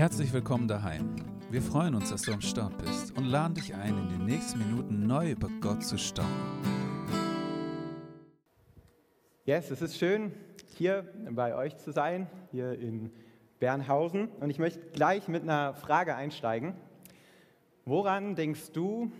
Herzlich 0.00 0.32
willkommen 0.32 0.66
daheim. 0.66 1.14
Wir 1.50 1.60
freuen 1.60 1.94
uns, 1.94 2.08
dass 2.08 2.22
du 2.22 2.32
am 2.32 2.40
Start 2.40 2.72
bist 2.78 3.14
und 3.18 3.26
laden 3.26 3.52
dich 3.52 3.74
ein, 3.74 3.98
in 3.98 4.08
den 4.08 4.24
nächsten 4.24 4.58
Minuten 4.58 5.06
neu 5.06 5.32
über 5.32 5.50
Gott 5.60 5.84
zu 5.84 5.98
staunen. 5.98 6.30
Yes, 9.44 9.70
es 9.70 9.82
ist 9.82 9.98
schön, 9.98 10.32
hier 10.78 11.06
bei 11.32 11.54
euch 11.54 11.76
zu 11.76 11.92
sein, 11.92 12.28
hier 12.50 12.72
in 12.78 13.10
Bernhausen. 13.58 14.28
Und 14.40 14.48
ich 14.48 14.58
möchte 14.58 14.80
gleich 14.94 15.28
mit 15.28 15.42
einer 15.42 15.74
Frage 15.74 16.16
einsteigen. 16.16 16.72
Woran 17.84 18.36
denkst 18.36 18.72
du 18.72 19.12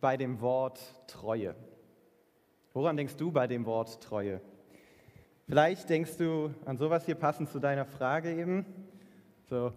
bei 0.00 0.16
dem 0.16 0.40
Wort 0.40 0.78
Treue? 1.08 1.56
Woran 2.72 2.96
denkst 2.96 3.16
du 3.16 3.32
bei 3.32 3.48
dem 3.48 3.66
Wort 3.66 4.00
Treue? 4.00 4.40
Vielleicht 5.48 5.90
denkst 5.90 6.18
du 6.18 6.54
an 6.66 6.78
sowas 6.78 7.04
hier 7.04 7.16
passend 7.16 7.50
zu 7.50 7.58
deiner 7.58 7.84
Frage 7.84 8.32
eben. 8.32 8.64
So, 9.50 9.72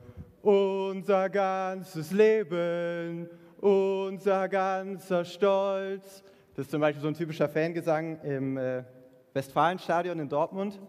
unser 0.48 1.30
ganzes 1.30 2.12
Leben, 2.12 3.28
unser 3.60 4.48
ganzer 4.48 5.26
Stolz. 5.26 6.24
Das 6.56 6.66
ist 6.66 6.72
zum 6.72 6.80
Beispiel 6.80 7.02
so 7.02 7.10
ein 7.10 7.16
typischer 7.16 7.50
Fangesang 7.50 8.22
im 8.22 8.58
äh, 8.58 8.86
Westfalenstadion 9.34 10.18
in 10.22 10.30
Dortmund. 10.30 10.80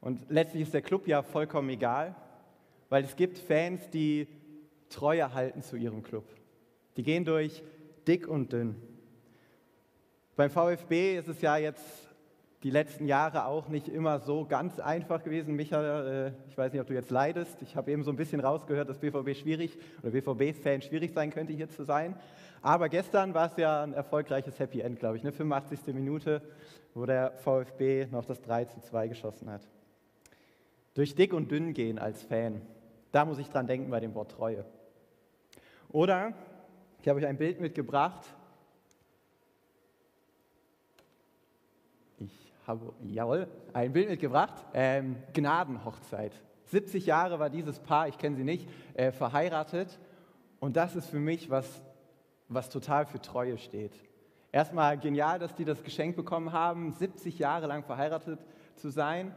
Und 0.00 0.30
letztlich 0.30 0.62
ist 0.62 0.74
der 0.74 0.82
Club 0.82 1.08
ja 1.08 1.22
vollkommen 1.22 1.68
egal, 1.70 2.14
weil 2.90 3.02
es 3.02 3.16
gibt 3.16 3.38
Fans, 3.38 3.90
die 3.90 4.28
Treue 4.88 5.34
halten 5.34 5.62
zu 5.62 5.74
ihrem 5.74 6.04
Club. 6.04 6.24
Die 6.96 7.02
gehen 7.02 7.24
durch 7.24 7.60
dick 8.06 8.28
und 8.28 8.52
dünn. 8.52 8.76
Beim 10.36 10.48
VfB 10.48 11.18
ist 11.18 11.26
es 11.26 11.40
ja 11.40 11.56
jetzt 11.56 11.82
die 12.62 12.70
letzten 12.70 13.06
Jahre 13.06 13.46
auch 13.46 13.68
nicht 13.68 13.88
immer 13.88 14.20
so 14.20 14.44
ganz 14.44 14.78
einfach 14.78 15.24
gewesen. 15.24 15.56
Micha, 15.56 16.26
äh, 16.26 16.32
ich 16.48 16.56
weiß 16.56 16.72
nicht, 16.72 16.80
ob 16.80 16.86
du 16.86 16.94
jetzt 16.94 17.10
leidest. 17.10 17.60
Ich 17.62 17.74
habe 17.74 17.90
eben 17.90 18.04
so 18.04 18.10
ein 18.10 18.16
bisschen 18.16 18.40
rausgehört, 18.40 18.88
dass 18.88 18.98
BVB 18.98 19.36
schwierig 19.36 19.76
oder 20.02 20.12
BVB-Fan 20.12 20.82
schwierig 20.82 21.12
sein 21.12 21.30
könnte, 21.30 21.52
hier 21.52 21.68
zu 21.68 21.82
sein. 21.82 22.14
Aber 22.60 22.88
gestern 22.88 23.34
war 23.34 23.46
es 23.46 23.56
ja 23.56 23.82
ein 23.82 23.92
erfolgreiches 23.92 24.60
Happy 24.60 24.80
End, 24.80 25.00
glaube 25.00 25.16
ich. 25.16 25.24
Ne? 25.24 25.32
85. 25.32 25.92
Minute, 25.94 26.40
wo 26.94 27.04
der 27.04 27.32
VfB 27.32 28.06
noch 28.12 28.24
das 28.24 28.40
3 28.42 28.66
zu 28.66 28.80
2 28.80 29.08
geschossen 29.08 29.50
hat. 29.50 29.62
Durch 30.94 31.16
dick 31.16 31.32
und 31.32 31.50
dünn 31.50 31.72
gehen 31.72 31.98
als 31.98 32.22
Fan. 32.22 32.62
Da 33.10 33.24
muss 33.24 33.38
ich 33.38 33.48
dran 33.48 33.66
denken 33.66 33.90
bei 33.90 33.98
dem 33.98 34.14
Wort 34.14 34.30
Treue. 34.30 34.64
Oder, 35.88 36.32
ich 37.00 37.08
habe 37.08 37.18
euch 37.18 37.26
ein 37.26 37.38
Bild 37.38 37.60
mitgebracht 37.60 38.24
habe, 42.66 42.92
jawohl, 43.04 43.48
ein 43.72 43.92
Bild 43.92 44.08
mitgebracht. 44.08 44.64
Ähm, 44.74 45.16
Gnadenhochzeit. 45.32 46.32
70 46.66 47.06
Jahre 47.06 47.38
war 47.38 47.50
dieses 47.50 47.78
Paar, 47.78 48.08
ich 48.08 48.18
kenne 48.18 48.36
sie 48.36 48.44
nicht, 48.44 48.68
äh, 48.94 49.12
verheiratet. 49.12 49.98
Und 50.60 50.76
das 50.76 50.96
ist 50.96 51.08
für 51.08 51.18
mich, 51.18 51.50
was, 51.50 51.82
was 52.48 52.70
total 52.70 53.06
für 53.06 53.20
Treue 53.20 53.58
steht. 53.58 53.92
Erstmal 54.52 54.98
genial, 54.98 55.38
dass 55.38 55.54
die 55.54 55.64
das 55.64 55.82
Geschenk 55.82 56.14
bekommen 56.14 56.52
haben, 56.52 56.92
70 56.92 57.38
Jahre 57.38 57.66
lang 57.66 57.84
verheiratet 57.84 58.38
zu 58.76 58.90
sein. 58.90 59.34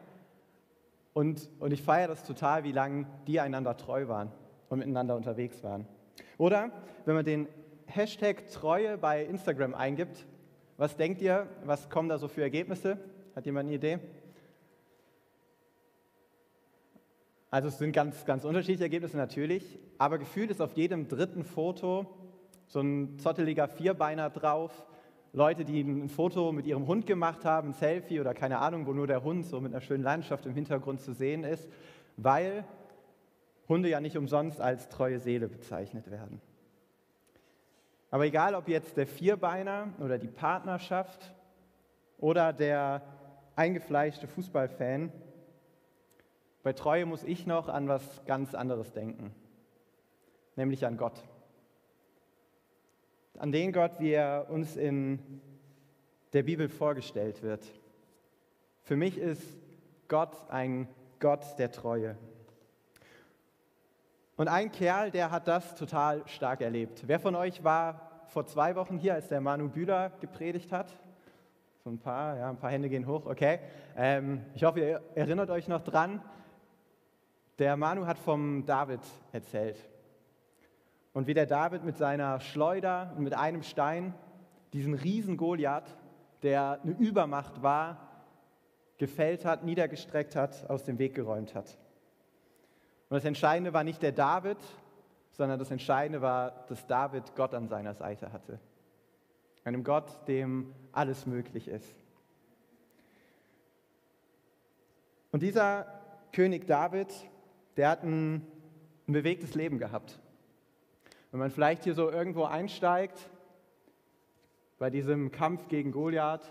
Und, 1.14 1.50
und 1.60 1.72
ich 1.72 1.82
feiere 1.82 2.10
das 2.10 2.24
total, 2.24 2.64
wie 2.64 2.74
lange 2.74 3.08
die 3.26 3.40
einander 3.40 3.78
treu 3.78 4.08
waren 4.08 4.32
und 4.70 4.80
miteinander 4.80 5.16
unterwegs 5.16 5.64
waren. 5.64 5.88
Oder 6.38 6.72
wenn 7.06 7.16
man 7.16 7.26
den 7.26 7.48
Hashtag 7.86 8.50
Treue 8.52 8.98
bei 8.98 9.24
Instagram 9.24 9.74
eingibt, 9.74 10.26
was 10.78 10.98
denkt 10.98 11.22
ihr, 11.22 11.48
was 11.64 11.90
kommen 11.90 12.10
da 12.10 12.18
so 12.18 12.28
für 12.28 12.42
Ergebnisse? 12.42 12.98
Hat 13.36 13.46
jemand 13.46 13.68
eine 13.68 13.76
Idee? 13.76 14.00
Also 17.52 17.68
es 17.68 17.78
sind 17.78 17.92
ganz, 17.92 18.24
ganz 18.24 18.46
unterschiedliche 18.46 18.84
Ergebnisse 18.84 19.18
natürlich, 19.18 19.78
aber 19.98 20.18
gefühlt 20.20 20.52
ist 20.52 20.62
auf 20.62 20.74
jedem 20.74 21.10
dritten 21.10 21.44
Foto 21.44 22.06
so 22.68 22.80
ein 22.80 23.20
zotteliger 23.20 23.68
Vierbeiner 23.68 24.30
drauf. 24.30 24.86
Leute, 25.34 25.66
die 25.66 25.82
ein 25.82 26.08
Foto 26.08 26.54
mit 26.54 26.66
ihrem 26.66 26.88
Hund 26.88 27.08
gemacht 27.08 27.44
haben, 27.44 27.70
ein 27.70 27.74
Selfie 27.74 28.22
oder 28.22 28.34
keine 28.34 28.60
Ahnung, 28.60 28.86
wo 28.88 28.94
nur 28.94 29.06
der 29.06 29.24
Hund 29.24 29.46
so 29.46 29.60
mit 29.60 29.74
einer 29.74 29.82
schönen 29.82 30.04
Landschaft 30.04 30.46
im 30.46 30.54
Hintergrund 30.54 31.02
zu 31.02 31.14
sehen 31.14 31.44
ist, 31.44 31.68
weil 32.16 32.64
Hunde 33.68 33.90
ja 33.90 34.00
nicht 34.00 34.16
umsonst 34.16 34.62
als 34.62 34.88
treue 34.88 35.20
Seele 35.20 35.50
bezeichnet 35.50 36.10
werden. 36.10 36.40
Aber 38.12 38.26
egal, 38.26 38.56
ob 38.56 38.70
jetzt 38.70 38.96
der 38.96 39.08
Vierbeiner 39.08 39.90
oder 40.00 40.18
die 40.18 40.30
Partnerschaft 40.30 41.34
oder 42.18 42.54
der 42.54 43.02
eingefleischte 43.56 44.28
Fußballfan, 44.28 45.12
bei 46.64 46.74
Treue 46.74 47.06
muss 47.06 47.24
ich 47.24 47.46
noch 47.46 47.68
an 47.68 47.88
was 47.88 48.26
ganz 48.26 48.56
anderes 48.56 48.92
denken, 48.92 49.34
nämlich 50.56 50.86
an 50.86 50.98
Gott. 50.98 51.24
An 53.38 53.52
den 53.52 53.72
Gott, 53.72 54.00
wie 54.00 54.12
er 54.12 54.48
uns 54.50 54.76
in 54.76 55.42
der 56.34 56.44
Bibel 56.44 56.68
vorgestellt 56.70 57.44
wird. 57.44 57.66
Für 58.82 58.96
mich 58.96 59.18
ist 59.18 59.44
Gott 60.08 60.50
ein 60.50 60.88
Gott 61.20 61.58
der 61.58 61.72
Treue. 61.72 62.18
Und 64.38 64.48
ein 64.48 64.72
Kerl, 64.72 65.12
der 65.12 65.32
hat 65.32 65.48
das 65.48 65.76
total 65.76 66.28
stark 66.28 66.62
erlebt. 66.62 67.04
Wer 67.08 67.20
von 67.20 67.36
euch 67.36 67.64
war 67.64 68.26
vor 68.28 68.46
zwei 68.46 68.76
Wochen 68.76 68.98
hier, 68.98 69.14
als 69.14 69.28
der 69.28 69.40
Manu 69.40 69.70
Bühler 69.70 70.12
gepredigt 70.20 70.72
hat? 70.72 70.94
So 71.86 71.92
ein 71.92 72.00
paar, 72.00 72.36
ja, 72.36 72.50
ein 72.50 72.58
paar 72.58 72.72
Hände 72.72 72.90
gehen 72.90 73.06
hoch, 73.06 73.28
okay. 73.28 73.60
Ähm, 73.96 74.44
ich 74.56 74.64
hoffe, 74.64 74.80
ihr 74.80 75.02
erinnert 75.14 75.52
euch 75.52 75.68
noch 75.68 75.84
dran. 75.84 76.20
Der 77.60 77.78
Manu 77.78 78.08
hat 78.08 78.18
vom 78.18 78.66
David 78.66 79.02
erzählt. 79.32 79.78
Und 81.14 81.28
wie 81.28 81.36
der 81.36 81.46
David 81.46 81.84
mit 81.84 81.96
seiner 81.96 82.40
Schleuder 82.40 83.14
und 83.16 83.24
mit 83.24 83.36
einem 83.36 83.62
Stein 83.62 84.16
diesen 84.74 84.96
riesen 84.96 85.38
Goliath, 85.38 85.96
der 86.42 86.80
eine 86.82 86.94
Übermacht 86.94 87.62
war, 87.62 88.00
gefällt 88.98 89.46
hat, 89.46 89.64
niedergestreckt 89.64 90.36
hat, 90.36 90.68
aus 90.68 90.86
dem 90.86 90.98
Weg 90.98 91.14
geräumt 91.14 91.54
hat. 91.54 91.78
Und 93.10 93.18
das 93.18 93.26
Entscheidende 93.26 93.74
war 93.74 93.84
nicht 93.84 94.02
der 94.02 94.12
David, 94.12 94.58
sondern 95.34 95.60
das 95.60 95.70
Entscheidende 95.70 96.24
war, 96.24 96.66
dass 96.68 96.88
David 96.88 97.36
Gott 97.36 97.54
an 97.54 97.68
seiner 97.68 97.94
Seite 97.94 98.34
hatte 98.34 98.60
einem 99.66 99.84
Gott, 99.84 100.28
dem 100.28 100.74
alles 100.94 101.26
möglich 101.26 101.68
ist. 101.68 101.94
Und 105.32 105.42
dieser 105.42 105.86
König 106.32 106.66
David, 106.68 107.14
der 107.76 107.90
hat 107.90 108.04
ein, 108.04 108.36
ein 109.08 109.14
bewegtes 109.14 109.56
Leben 109.56 109.80
gehabt. 109.80 110.20
Wenn 111.32 111.40
man 111.42 111.52
vielleicht 111.52 111.84
hier 111.84 111.96
so 111.96 112.10
irgendwo 112.10 112.46
einsteigt, 112.46 113.30
bei 114.78 114.90
diesem 114.90 115.32
Kampf 115.32 115.68
gegen 115.68 115.92
Goliath, 115.92 116.50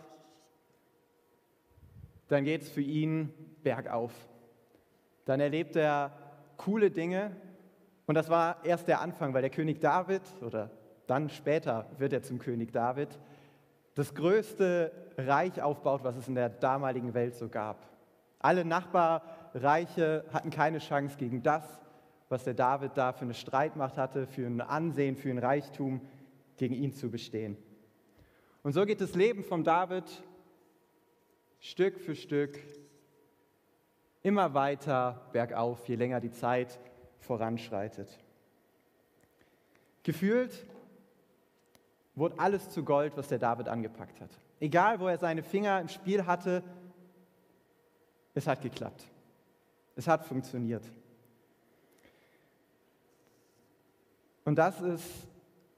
dann 2.29 2.45
geht 2.45 2.63
es 2.63 2.69
für 2.69 2.81
ihn 2.83 3.33
bergauf. 3.63 4.13
Dann 5.25 5.41
erlebt 5.41 5.77
er 5.77 6.13
coole 6.57 6.91
Dinge 6.91 7.37
und 8.07 8.15
das 8.15 8.29
war 8.29 8.65
erst 8.65 8.89
der 8.89 9.01
Anfang, 9.01 9.33
weil 9.35 9.43
der 9.43 9.51
König 9.51 9.81
David 9.81 10.23
oder 10.43 10.71
dann 11.07 11.29
später 11.29 11.87
wird 11.99 12.13
er 12.13 12.23
zum 12.23 12.39
König 12.39 12.73
David, 12.73 13.19
das 13.95 14.15
größte 14.15 14.91
Reich 15.17 15.63
aufbaut, 15.63 16.03
was 16.03 16.17
es 16.17 16.29
in 16.29 16.35
der 16.35 16.49
damaligen 16.49 17.15
Welt 17.15 17.35
so 17.37 17.49
gab. 17.49 17.89
Alle 18.41 18.65
Nachbarreiche 18.65 20.25
hatten 20.33 20.51
keine 20.51 20.79
Chance 20.79 21.17
gegen 21.17 21.43
das, 21.43 21.65
was 22.29 22.45
der 22.45 22.55
David 22.55 22.93
da 22.97 23.13
für 23.13 23.25
eine 23.25 23.35
Streitmacht 23.35 23.97
hatte, 23.97 24.27
für 24.27 24.47
ein 24.47 24.61
Ansehen, 24.61 25.17
für 25.17 25.31
ein 25.31 25.39
Reichtum, 25.39 26.01
gegen 26.57 26.75
ihn 26.75 26.93
zu 26.93 27.11
bestehen. 27.11 27.57
Und 28.63 28.73
so 28.73 28.85
geht 28.87 29.01
das 29.01 29.15
Leben 29.15 29.45
von 29.45 29.65
David 29.65 30.05
Stück 31.59 31.99
für 31.99 32.15
Stück 32.15 32.61
immer 34.23 34.55
weiter 34.55 35.29
bergauf, 35.33 35.87
je 35.89 35.97
länger 35.97 36.21
die 36.21 36.31
Zeit 36.31 36.79
voranschreitet. 37.21 38.19
Gefühlt 40.03 40.67
wurde 42.15 42.39
alles 42.39 42.71
zu 42.71 42.85
Gold, 42.85 43.17
was 43.17 43.29
der 43.29 43.39
David 43.39 43.69
angepackt 43.69 44.21
hat. 44.21 44.31
Egal, 44.61 45.01
wo 45.01 45.09
er 45.09 45.19
seine 45.19 45.43
Finger 45.43 45.81
im 45.81 45.89
Spiel 45.89 46.27
hatte, 46.27 46.63
es 48.35 48.47
hat 48.47 48.63
geklappt. 48.63 49.05
Es 49.97 50.09
hat 50.09 50.25
funktioniert. 50.25 50.85
Und 54.45 54.57
das 54.57 54.81
ist 54.81 55.05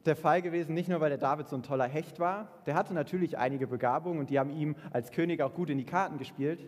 der 0.05 0.17
Fall 0.17 0.43
gewesen, 0.43 0.75
nicht 0.75 0.89
nur 0.89 1.01
weil 1.01 1.11
der 1.11 1.19
David 1.19 1.49
so 1.49 1.57
ein 1.57 1.63
toller 1.63 1.87
Hecht 1.87 2.21
war, 2.21 2.49
der 2.67 2.75
hatte 2.75 2.95
natürlich 2.95 3.39
einige 3.39 3.67
Begabungen 3.67 4.21
und 4.21 4.31
die 4.31 4.39
haben 4.39 4.51
ihm 4.51 4.77
als 4.93 5.11
König 5.11 5.43
auch 5.43 5.55
gut 5.55 5.71
in 5.71 5.79
die 5.79 5.85
Karten 5.85 6.19
gespielt, 6.19 6.61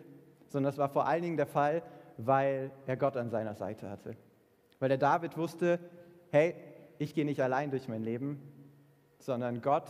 sondern 0.47 0.71
das 0.71 0.77
war 0.77 0.89
vor 0.89 1.07
allen 1.07 1.21
Dingen 1.21 1.37
der 1.37 1.47
Fall, 1.47 1.81
weil 2.17 2.71
er 2.85 2.97
Gott 2.97 3.15
an 3.15 3.29
seiner 3.29 3.55
Seite 3.55 3.89
hatte. 3.89 4.15
Weil 4.79 4.89
der 4.89 4.97
David 4.97 5.37
wusste, 5.37 5.79
hey, 6.31 6.55
ich 6.97 7.13
gehe 7.13 7.25
nicht 7.25 7.41
allein 7.41 7.71
durch 7.71 7.87
mein 7.87 8.03
Leben, 8.03 8.41
sondern 9.19 9.61
Gott 9.61 9.85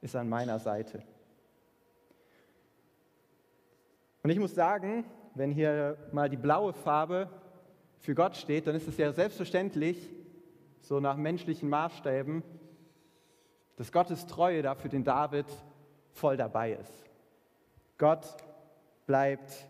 ist 0.00 0.14
an 0.14 0.28
meiner 0.28 0.58
Seite. 0.58 1.02
Und 4.22 4.30
ich 4.30 4.38
muss 4.38 4.54
sagen, 4.54 5.04
wenn 5.34 5.50
hier 5.50 5.96
mal 6.12 6.28
die 6.28 6.36
blaue 6.36 6.72
Farbe 6.72 7.28
für 7.98 8.14
Gott 8.14 8.36
steht, 8.36 8.66
dann 8.66 8.74
ist 8.74 8.88
es 8.88 8.96
ja 8.96 9.12
selbstverständlich, 9.12 10.10
so 10.80 11.00
nach 11.00 11.16
menschlichen 11.16 11.68
Maßstäben, 11.68 12.42
dass 13.76 13.92
Gottes 13.92 14.26
Treue 14.26 14.62
dafür 14.62 14.90
den 14.90 15.04
David 15.04 15.46
voll 16.12 16.36
dabei 16.36 16.72
ist. 16.72 16.92
Gott 17.96 18.26
bleibt 19.06 19.66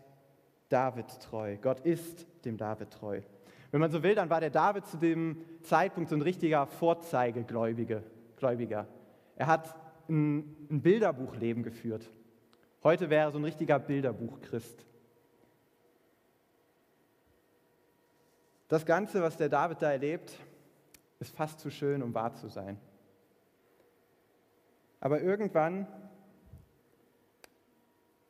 David 0.69 1.07
treu. 1.21 1.57
Gott 1.61 1.79
ist 1.81 2.25
dem 2.45 2.57
David 2.57 2.91
treu. 2.91 3.21
Wenn 3.71 3.81
man 3.81 3.91
so 3.91 4.01
will, 4.01 4.15
dann 4.15 4.29
war 4.29 4.39
der 4.39 4.49
David 4.49 4.85
zu 4.87 4.97
dem 4.97 5.43
Zeitpunkt 5.61 6.09
so 6.09 6.15
ein 6.15 6.21
richtiger 6.21 6.65
Vorzeigegläubiger. 8.39 8.87
Er 9.35 9.47
hat 9.47 9.75
ein, 10.07 10.39
ein 10.69 10.81
Bilderbuchleben 10.81 11.63
geführt. 11.63 12.09
Heute 12.83 13.09
wäre 13.09 13.27
er 13.27 13.31
so 13.31 13.37
ein 13.37 13.43
richtiger 13.43 13.79
Bilderbuch-Christ. 13.79 14.85
Das 18.69 18.85
Ganze, 18.85 19.21
was 19.21 19.37
der 19.37 19.49
David 19.49 19.81
da 19.81 19.91
erlebt, 19.91 20.37
ist 21.19 21.35
fast 21.35 21.59
zu 21.59 21.69
schön, 21.69 22.01
um 22.01 22.13
wahr 22.13 22.33
zu 22.33 22.47
sein. 22.47 22.79
Aber 25.01 25.21
irgendwann, 25.21 25.87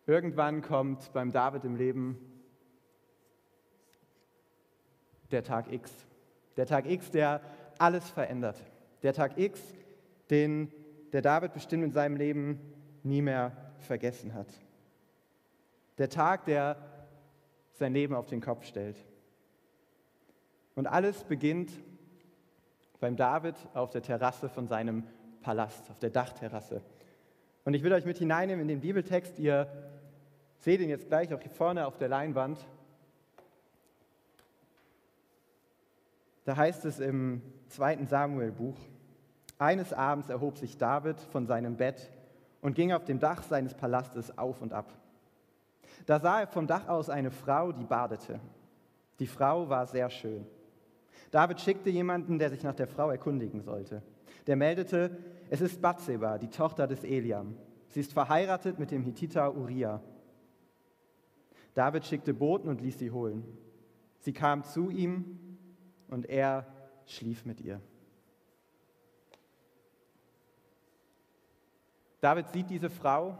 irgendwann 0.05 0.61
kommt 0.61 1.11
beim 1.13 1.31
David 1.31 1.65
im 1.65 1.75
Leben 1.75 2.17
der 5.31 5.43
Tag 5.43 5.71
X. 5.71 5.91
Der 6.57 6.65
Tag 6.65 6.85
X, 6.87 7.11
der 7.11 7.41
alles 7.77 8.09
verändert. 8.09 8.63
Der 9.03 9.13
Tag 9.13 9.37
X, 9.37 9.61
den 10.29 10.71
der 11.13 11.21
David 11.21 11.53
bestimmt 11.53 11.83
in 11.83 11.91
seinem 11.91 12.15
Leben 12.15 12.59
nie 13.03 13.21
mehr 13.21 13.51
vergessen 13.79 14.33
hat. 14.33 14.47
Der 15.97 16.09
Tag, 16.09 16.45
der 16.45 16.77
sein 17.73 17.93
Leben 17.93 18.13
auf 18.13 18.27
den 18.27 18.41
Kopf 18.41 18.65
stellt. 18.65 18.97
Und 20.75 20.87
alles 20.87 21.23
beginnt 21.23 21.71
beim 22.99 23.15
David 23.15 23.55
auf 23.73 23.89
der 23.89 24.01
Terrasse 24.01 24.49
von 24.49 24.67
seinem 24.67 25.03
Palast, 25.41 25.89
auf 25.89 25.99
der 25.99 26.09
Dachterrasse. 26.09 26.81
Und 27.65 27.73
ich 27.73 27.83
will 27.83 27.93
euch 27.93 28.05
mit 28.05 28.17
hineinnehmen 28.17 28.61
in 28.61 28.67
den 28.67 28.81
Bibeltext. 28.81 29.39
Ihr 29.39 29.67
seht 30.57 30.81
ihn 30.81 30.89
jetzt 30.89 31.07
gleich 31.07 31.33
auch 31.33 31.41
hier 31.41 31.51
vorne 31.51 31.87
auf 31.87 31.97
der 31.97 32.09
Leinwand. 32.09 32.65
Da 36.43 36.55
heißt 36.55 36.85
es 36.85 36.99
im 36.99 37.41
zweiten 37.67 38.07
Samuel-Buch, 38.07 38.77
eines 39.59 39.93
Abends 39.93 40.29
erhob 40.29 40.57
sich 40.57 40.77
David 40.77 41.19
von 41.19 41.45
seinem 41.45 41.75
Bett 41.75 42.09
und 42.61 42.75
ging 42.75 42.91
auf 42.93 43.03
dem 43.03 43.19
Dach 43.19 43.43
seines 43.43 43.73
Palastes 43.73 44.37
auf 44.37 44.61
und 44.61 44.73
ab. 44.73 44.91
Da 46.05 46.19
sah 46.19 46.41
er 46.41 46.47
vom 46.47 46.65
Dach 46.65 46.87
aus 46.87 47.09
eine 47.09 47.29
Frau, 47.29 47.71
die 47.71 47.83
badete. 47.83 48.39
Die 49.19 49.27
Frau 49.27 49.69
war 49.69 49.85
sehr 49.85 50.09
schön. 50.09 50.45
David 51.29 51.59
schickte 51.59 51.89
jemanden, 51.89 52.39
der 52.39 52.49
sich 52.49 52.63
nach 52.63 52.73
der 52.73 52.87
Frau 52.87 53.11
erkundigen 53.11 53.61
sollte. 53.61 54.01
Der 54.47 54.55
meldete, 54.55 55.17
es 55.49 55.61
ist 55.61 55.81
Bathseba, 55.81 56.37
die 56.37 56.49
Tochter 56.49 56.87
des 56.87 57.03
Eliam. 57.03 57.55
Sie 57.89 57.99
ist 57.99 58.13
verheiratet 58.13 58.79
mit 58.79 58.91
dem 58.91 59.03
Hittiter 59.03 59.55
Uriah. 59.55 60.01
David 61.73 62.05
schickte 62.05 62.33
Boten 62.33 62.69
und 62.69 62.81
ließ 62.81 62.97
sie 62.97 63.11
holen. 63.11 63.43
Sie 64.19 64.33
kam 64.33 64.63
zu 64.63 64.89
ihm 64.89 65.57
und 66.07 66.27
er 66.27 66.65
schlief 67.05 67.45
mit 67.45 67.61
ihr. 67.61 67.81
David 72.21 72.49
sieht 72.49 72.69
diese 72.69 72.89
Frau, 72.89 73.37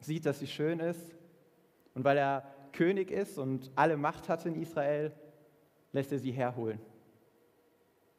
sieht, 0.00 0.26
dass 0.26 0.38
sie 0.38 0.46
schön 0.46 0.80
ist 0.80 1.14
und 1.94 2.04
weil 2.04 2.18
er 2.18 2.44
König 2.72 3.10
ist 3.10 3.38
und 3.38 3.70
alle 3.74 3.96
Macht 3.96 4.28
hatte 4.28 4.48
in 4.48 4.60
Israel, 4.60 5.12
lässt 5.92 6.12
er 6.12 6.18
sie 6.18 6.32
herholen 6.32 6.80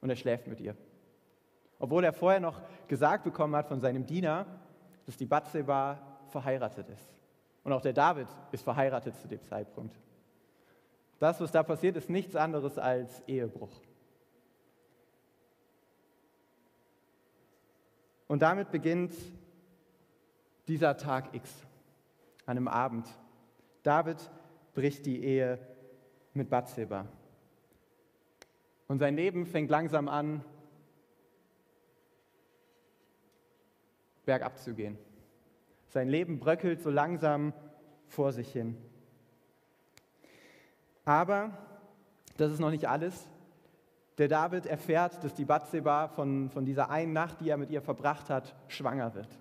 und 0.02 0.10
er 0.10 0.16
schläft 0.16 0.48
mit 0.48 0.60
ihr. 0.60 0.76
Obwohl 1.80 2.04
er 2.04 2.14
vorher 2.14 2.40
noch 2.40 2.62
gesagt 2.88 3.24
bekommen 3.24 3.56
hat 3.56 3.68
von 3.68 3.80
seinem 3.80 4.06
Diener, 4.06 4.46
dass 5.06 5.18
die 5.18 5.26
Bathseba 5.26 6.00
verheiratet 6.28 6.90
ist. 6.90 7.10
Und 7.64 7.74
auch 7.74 7.82
der 7.82 7.94
David 7.94 8.28
ist 8.52 8.64
verheiratet 8.64 9.16
zu 9.16 9.28
dem 9.28 9.42
Zeitpunkt. 9.44 9.96
Das, 11.20 11.40
was 11.40 11.52
da 11.52 11.62
passiert, 11.62 11.98
ist 11.98 12.10
nichts 12.10 12.36
anderes 12.36 12.78
als 12.78 13.22
Ehebruch. 13.28 13.80
Und 18.28 18.42
damit 18.42 18.72
beginnt 18.72 19.14
dieser 20.68 20.98
Tag 20.98 21.34
X, 21.34 21.66
an 22.46 22.58
einem 22.58 22.68
Abend. 22.68 23.08
David 23.84 24.18
bricht 24.74 25.06
die 25.06 25.24
Ehe 25.24 25.60
mit 26.34 26.50
Bathseba. 26.50 27.06
Und 28.88 29.00
sein 29.00 29.16
Leben 29.16 29.46
fängt 29.46 29.70
langsam 29.70 30.08
an, 30.08 30.44
bergab 34.26 34.58
zu 34.60 34.74
gehen. 34.74 34.98
Sein 35.88 36.08
Leben 36.10 36.40
bröckelt 36.40 36.82
so 36.82 36.90
langsam 36.90 37.54
vor 38.08 38.32
sich 38.32 38.52
hin. 38.52 38.78
Aber 41.06 41.58
das 42.38 42.52
ist 42.52 42.60
noch 42.60 42.72
nicht 42.72 42.88
alles. 42.88 43.28
Der 44.18 44.28
David 44.28 44.66
erfährt, 44.66 45.24
dass 45.24 45.34
die 45.34 45.46
Bathseba 45.46 46.08
von, 46.08 46.50
von 46.50 46.66
dieser 46.66 46.90
einen 46.90 47.14
Nacht, 47.14 47.42
die 47.42 47.50
er 47.50 47.58
mit 47.58 47.72
ihr 47.72 47.82
verbracht 47.82 48.30
hat, 48.30 48.56
schwanger 48.68 49.16
wird. 49.16 49.41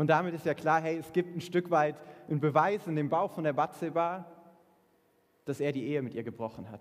Und 0.00 0.06
damit 0.06 0.34
ist 0.34 0.46
ja 0.46 0.54
klar, 0.54 0.80
hey, 0.80 0.96
es 0.96 1.12
gibt 1.12 1.36
ein 1.36 1.42
Stück 1.42 1.70
weit 1.70 1.94
einen 2.26 2.40
Beweis 2.40 2.86
in 2.86 2.96
dem 2.96 3.10
Bauch 3.10 3.32
von 3.32 3.44
der 3.44 3.52
Bathseba, 3.52 4.24
dass 5.44 5.60
er 5.60 5.72
die 5.72 5.84
Ehe 5.84 6.00
mit 6.00 6.14
ihr 6.14 6.22
gebrochen 6.22 6.70
hat. 6.70 6.80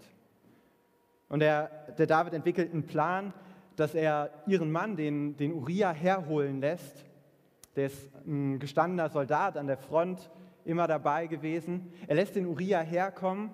Und 1.28 1.42
der, 1.42 1.68
der 1.98 2.08
David 2.08 2.32
entwickelt 2.32 2.72
einen 2.72 2.86
Plan, 2.86 3.34
dass 3.76 3.94
er 3.94 4.30
ihren 4.48 4.72
Mann, 4.72 4.96
den, 4.96 5.36
den 5.36 5.52
Uriah, 5.52 5.92
herholen 5.92 6.62
lässt. 6.62 7.04
Der 7.76 7.88
ist 7.88 8.10
ein 8.26 8.58
gestandener 8.58 9.10
Soldat 9.10 9.58
an 9.58 9.68
der 9.68 9.78
Front, 9.78 10.32
immer 10.64 10.88
dabei 10.88 11.28
gewesen. 11.28 11.92
Er 12.08 12.16
lässt 12.16 12.38
den 12.38 12.46
Uriah 12.46 12.84
herkommen 12.84 13.50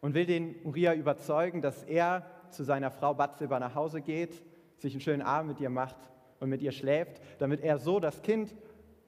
und 0.00 0.14
will 0.14 0.24
den 0.24 0.54
Uriah 0.64 0.94
überzeugen, 0.94 1.60
dass 1.60 1.82
er 1.82 2.24
zu 2.48 2.64
seiner 2.64 2.90
Frau 2.90 3.12
Bathseba 3.12 3.60
nach 3.60 3.74
Hause 3.74 4.00
geht, 4.00 4.42
sich 4.78 4.94
einen 4.94 5.02
schönen 5.02 5.20
Abend 5.20 5.50
mit 5.50 5.60
ihr 5.60 5.68
macht 5.68 5.98
und 6.40 6.48
mit 6.48 6.62
ihr 6.62 6.72
schläft, 6.72 7.20
damit 7.38 7.60
er 7.60 7.78
so 7.78 8.00
das 8.00 8.22
Kind, 8.22 8.54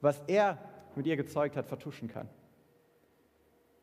was 0.01 0.23
er 0.27 0.59
mit 0.95 1.07
ihr 1.07 1.17
gezeugt 1.17 1.57
hat, 1.57 1.67
vertuschen 1.67 2.09
kann. 2.09 2.29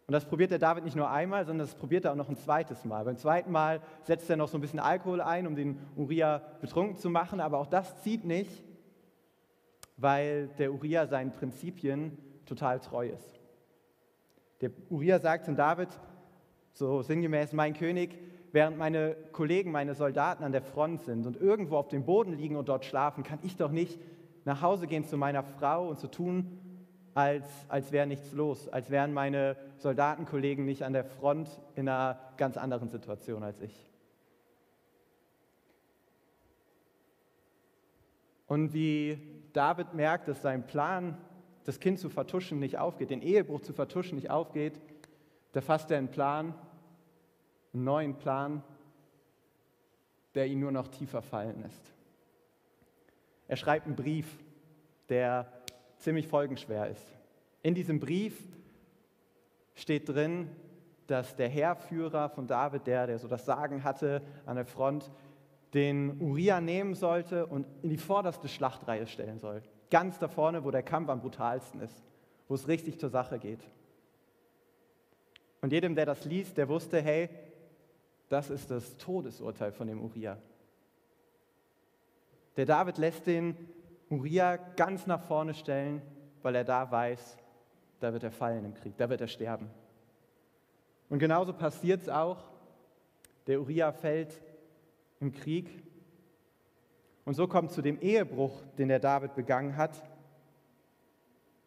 Und 0.08 0.12
das 0.12 0.26
probiert 0.26 0.52
der 0.52 0.60
David 0.60 0.84
nicht 0.84 0.96
nur 0.96 1.10
einmal, 1.10 1.46
sondern 1.46 1.66
das 1.66 1.76
probiert 1.76 2.06
er 2.06 2.12
auch 2.12 2.16
noch 2.16 2.30
ein 2.30 2.38
zweites 2.38 2.86
Mal. 2.86 3.06
Beim 3.06 3.18
zweiten 3.18 3.52
Mal 3.52 3.82
setzt 4.04 4.30
er 4.30 4.38
noch 4.38 4.48
so 4.48 4.58
ein 4.58 4.62
bisschen 4.62 4.80
Alkohol 4.80 5.20
ein, 5.20 5.48
um 5.48 5.56
den 5.56 5.80
Uriah 5.96 6.44
betrunken 6.62 6.98
zu 6.98 7.10
machen, 7.10 7.40
aber 7.40 7.58
auch 7.58 7.66
das 7.66 8.02
zieht 8.04 8.24
nicht, 8.24 8.64
weil 9.98 10.48
der 10.60 10.72
Uriah 10.72 11.08
seinen 11.08 11.32
Prinzipien 11.32 12.18
total 12.46 12.80
treu 12.80 13.08
ist. 13.08 13.40
Der 14.62 14.70
Uriah 14.90 15.20
sagt 15.20 15.46
zum 15.46 15.56
David, 15.56 15.90
so 16.74 17.02
sinngemäß, 17.02 17.54
mein 17.54 17.74
König, 17.74 18.20
während 18.56 18.78
meine 18.78 19.18
Kollegen, 19.34 19.70
meine 19.70 19.96
Soldaten 19.96 20.46
an 20.46 20.54
der 20.54 20.62
Front 20.62 21.02
sind 21.02 21.28
und 21.28 21.36
irgendwo 21.36 21.76
auf 21.76 21.90
dem 21.90 22.06
Boden 22.06 22.32
liegen 22.32 22.56
und 22.56 22.70
dort 22.70 22.86
schlafen, 22.86 23.22
kann 23.22 23.38
ich 23.44 23.58
doch 23.58 23.70
nicht 23.70 24.00
nach 24.46 24.62
Hause 24.62 24.88
gehen 24.88 25.04
zu 25.04 25.18
meiner 25.18 25.44
Frau 25.44 25.90
und 25.90 26.00
zu 26.00 26.04
so 26.04 26.08
tun, 26.08 26.58
als, 27.14 27.46
als 27.68 27.92
wäre 27.92 28.08
nichts 28.08 28.32
los, 28.32 28.70
als 28.70 28.90
wären 28.90 29.14
meine 29.14 29.58
Soldatenkollegen 29.80 30.64
nicht 30.64 30.84
an 30.84 30.94
der 30.94 31.04
Front 31.04 31.50
in 31.76 31.90
einer 31.90 32.18
ganz 32.38 32.56
anderen 32.56 32.88
Situation 32.88 33.44
als 33.44 33.60
ich. 33.60 33.90
Und 38.48 38.74
wie 38.74 39.20
David 39.52 39.94
merkt, 39.96 40.30
dass 40.30 40.42
sein 40.42 40.66
Plan, 40.66 41.18
das 41.66 41.82
Kind 41.82 42.00
zu 42.00 42.10
vertuschen, 42.10 42.60
nicht 42.60 42.78
aufgeht, 42.78 43.10
den 43.10 43.22
Ehebruch 43.22 43.60
zu 43.62 43.74
vertuschen 43.74 44.16
nicht 44.16 44.30
aufgeht, 44.30 44.80
da 45.52 45.60
fasst 45.60 45.92
er 45.92 45.98
einen 45.98 46.10
Plan, 46.10 46.54
einen 47.76 47.84
neuen 47.84 48.16
Plan, 48.16 48.64
der 50.34 50.48
ihn 50.48 50.60
nur 50.60 50.72
noch 50.72 50.88
tiefer 50.88 51.22
fallen 51.22 51.62
lässt. 51.62 51.94
Er 53.48 53.58
schreibt 53.58 53.86
einen 53.86 53.96
Brief, 53.96 54.28
der 55.10 55.52
ziemlich 55.98 56.28
folgenschwer 56.28 56.88
ist. 56.88 57.06
In 57.62 57.76
diesem 57.76 58.00
Brief 58.00 58.38
steht 59.76 60.10
drin, 60.10 60.50
dass 61.08 61.36
der 61.36 61.50
Heerführer 61.50 62.30
von 62.30 62.48
David, 62.48 62.88
der, 62.88 63.08
der 63.08 63.20
so 63.20 63.28
das 63.28 63.46
Sagen 63.46 63.84
hatte 63.84 64.22
an 64.46 64.56
der 64.56 64.66
Front, 64.66 65.12
den 65.74 66.20
Uriah 66.22 66.62
nehmen 66.62 66.96
sollte 66.96 67.46
und 67.46 67.68
in 67.84 67.90
die 67.90 67.98
vorderste 67.98 68.48
Schlachtreihe 68.48 69.06
stellen 69.06 69.38
soll. 69.38 69.62
Ganz 69.92 70.18
da 70.18 70.28
vorne, 70.28 70.64
wo 70.64 70.72
der 70.72 70.84
Kampf 70.84 71.10
am 71.10 71.22
brutalsten 71.22 71.82
ist, 71.82 72.04
wo 72.48 72.56
es 72.56 72.68
richtig 72.68 73.00
zur 73.00 73.10
Sache 73.10 73.38
geht. 73.38 73.68
Und 75.62 75.72
jedem, 75.72 75.96
der 75.96 76.06
das 76.06 76.26
liest, 76.26 76.58
der 76.58 76.70
wusste, 76.70 77.02
hey, 77.02 77.30
das 78.30 78.50
ist 78.50 78.72
das 78.72 78.98
Todesurteil 78.98 79.72
von 79.72 79.88
dem 79.88 80.02
Uriah. 80.04 80.38
Der 82.58 82.66
David 82.66 82.98
lässt 82.98 83.28
den 83.28 83.56
Uriah 84.10 84.58
ganz 84.58 85.08
nach 85.08 85.22
vorne 85.22 85.54
stellen, 85.54 86.02
weil 86.42 86.56
er 86.56 86.64
da 86.64 86.90
weiß, 86.90 87.38
da 88.00 88.14
wird 88.14 88.24
er 88.24 88.32
fallen 88.32 88.66
im 88.66 88.74
Krieg, 88.74 88.98
da 88.98 89.10
wird 89.10 89.22
er 89.22 89.28
sterben. 89.28 89.70
Und 91.10 91.20
genauso 91.20 91.54
passiert 91.54 92.02
es 92.02 92.10
auch. 92.10 92.44
Der 93.48 93.62
Uriah 93.62 93.92
fällt 93.92 94.42
im 95.20 95.32
Krieg. 95.32 95.84
Und 97.26 97.36
so 97.36 97.48
kommt 97.48 97.72
zu 97.72 97.82
dem 97.82 98.00
Ehebruch, 98.00 98.64
den 98.78 98.88
der 98.88 99.00
David 99.00 99.36
begangen 99.36 99.78
hat, 99.78 100.04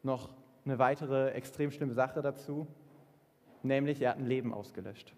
noch 0.02 0.30
eine 0.64 0.78
weitere 0.78 1.30
extrem 1.30 1.70
schlimme 1.70 1.94
Sache 1.94 2.22
dazu, 2.22 2.66
nämlich 3.62 4.00
er 4.00 4.10
hat 4.10 4.18
ein 4.18 4.26
Leben 4.26 4.52
ausgelöscht. 4.52 5.14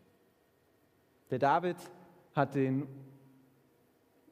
Der 1.31 1.39
David 1.39 1.77
hat 2.35 2.55
den 2.55 2.87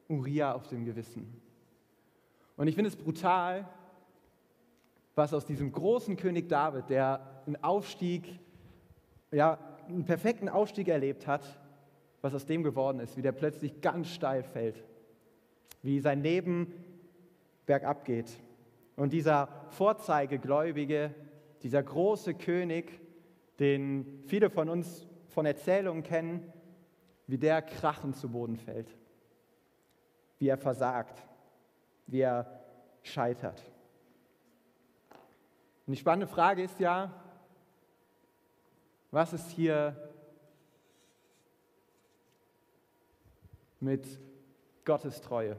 Uriah 0.07 0.53
auf 0.53 0.67
dem 0.67 0.85
Gewissen. 0.85 1.41
Und 2.57 2.67
ich 2.67 2.75
finde 2.75 2.89
es 2.89 2.95
brutal, 2.95 3.67
was 5.15 5.33
aus 5.33 5.45
diesem 5.45 5.71
großen 5.71 6.17
König 6.17 6.49
David, 6.49 6.89
der 6.89 7.41
einen 7.45 7.63
Aufstieg, 7.63 8.39
ja, 9.31 9.57
einen 9.87 10.05
perfekten 10.05 10.49
Aufstieg 10.49 10.87
erlebt 10.87 11.25
hat, 11.27 11.43
was 12.21 12.33
aus 12.33 12.45
dem 12.45 12.63
geworden 12.63 12.99
ist, 12.99 13.15
wie 13.17 13.21
der 13.21 13.31
plötzlich 13.31 13.81
ganz 13.81 14.09
steil 14.09 14.43
fällt, 14.43 14.83
wie 15.81 15.99
sein 15.99 16.21
Leben 16.21 16.73
bergab 17.65 18.03
geht. 18.03 18.29
Und 18.95 19.13
dieser 19.13 19.47
Vorzeigegläubige, 19.69 21.13
dieser 21.63 21.81
große 21.81 22.33
König, 22.33 22.99
den 23.59 24.21
viele 24.25 24.49
von 24.49 24.67
uns 24.67 25.07
von 25.29 25.45
Erzählungen 25.45 26.03
kennen, 26.03 26.51
wie 27.29 27.37
der 27.37 27.61
krachend 27.61 28.15
zu 28.15 28.27
Boden 28.27 28.57
fällt, 28.57 28.89
wie 30.39 30.47
er 30.47 30.57
versagt, 30.57 31.21
wie 32.07 32.21
er 32.21 32.59
scheitert. 33.03 33.61
Und 35.85 35.93
die 35.93 35.97
spannende 35.97 36.25
Frage 36.25 36.63
ist 36.63 36.79
ja, 36.79 37.13
was 39.11 39.31
ist 39.33 39.51
hier 39.51 39.95
mit 43.79 44.07
Gottes 44.83 45.21
Treue? 45.21 45.55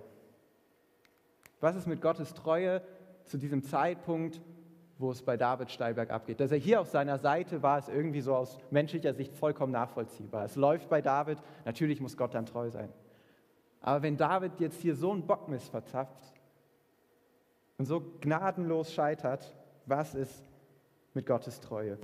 Was 1.60 1.76
ist 1.76 1.86
mit 1.86 2.02
Gottes 2.02 2.34
Treue 2.34 2.82
zu 3.22 3.38
diesem 3.38 3.62
Zeitpunkt, 3.62 4.40
wo 5.00 5.11
es 5.11 5.23
bei 5.23 5.37
David 5.37 5.71
Steilberg 5.71 6.11
abgeht? 6.11 6.40
Dass 6.40 6.52
er 6.52 6.59
hier 6.59 6.80
auf 6.80 6.88
seiner 6.88 7.19
Seite 7.19 7.62
war, 7.62 7.78
ist 7.78 7.88
irgendwie 7.88 8.21
so 8.21 8.35
aus 8.35 8.59
menschlicher 8.71 9.14
Sicht 9.14 9.35
vollkommen 9.35 9.73
nachvollziehbar. 9.73 10.45
Es 10.45 10.57
läuft 10.57 10.88
bei 10.90 11.00
David, 11.00 11.38
natürlich 11.64 12.00
muss 12.00 12.16
Gott 12.16 12.35
dann 12.35 12.45
treu 12.47 12.71
sein. 12.71 12.90
Aber 13.80 14.02
wenn 14.02 14.19
David 14.19 14.61
jetzt 14.61 14.80
hier 14.80 14.95
so 14.95 15.11
einen 15.11 15.26
Bockmist 15.26 15.71
verzapft 15.71 16.35
und 17.78 17.87
so 17.87 18.02
gnadenlos 18.21 18.92
scheitert, 18.92 19.57
was 19.87 20.14
ist 20.14 20.45
mit 21.14 21.25
Gottes 21.25 21.61
Treue? 21.61 21.97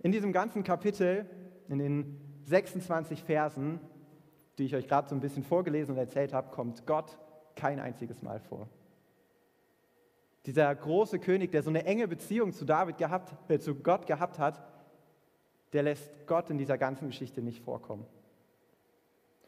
In 0.00 0.10
diesem 0.10 0.32
ganzen 0.32 0.64
Kapitel, 0.64 1.26
in 1.68 1.78
den 1.78 2.20
26 2.46 3.22
Versen, 3.22 3.78
die 4.58 4.64
ich 4.64 4.74
euch 4.74 4.88
gerade 4.88 5.08
so 5.08 5.14
ein 5.14 5.20
bisschen 5.20 5.44
vorgelesen 5.44 5.94
und 5.94 6.00
erzählt 6.00 6.32
habe, 6.32 6.50
kommt 6.50 6.84
Gott 6.84 7.16
kein 7.54 7.78
einziges 7.78 8.22
Mal 8.22 8.40
vor. 8.40 8.68
Dieser 10.46 10.74
große 10.74 11.18
König, 11.18 11.52
der 11.52 11.62
so 11.62 11.70
eine 11.70 11.84
enge 11.84 12.08
Beziehung 12.08 12.52
zu 12.52 12.64
David 12.64 12.98
gehabt, 12.98 13.32
äh, 13.50 13.58
zu 13.58 13.76
Gott 13.76 14.06
gehabt 14.06 14.38
hat, 14.38 14.62
der 15.72 15.84
lässt 15.84 16.10
Gott 16.26 16.50
in 16.50 16.58
dieser 16.58 16.78
ganzen 16.78 17.08
Geschichte 17.08 17.42
nicht 17.42 17.62
vorkommen. 17.62 18.06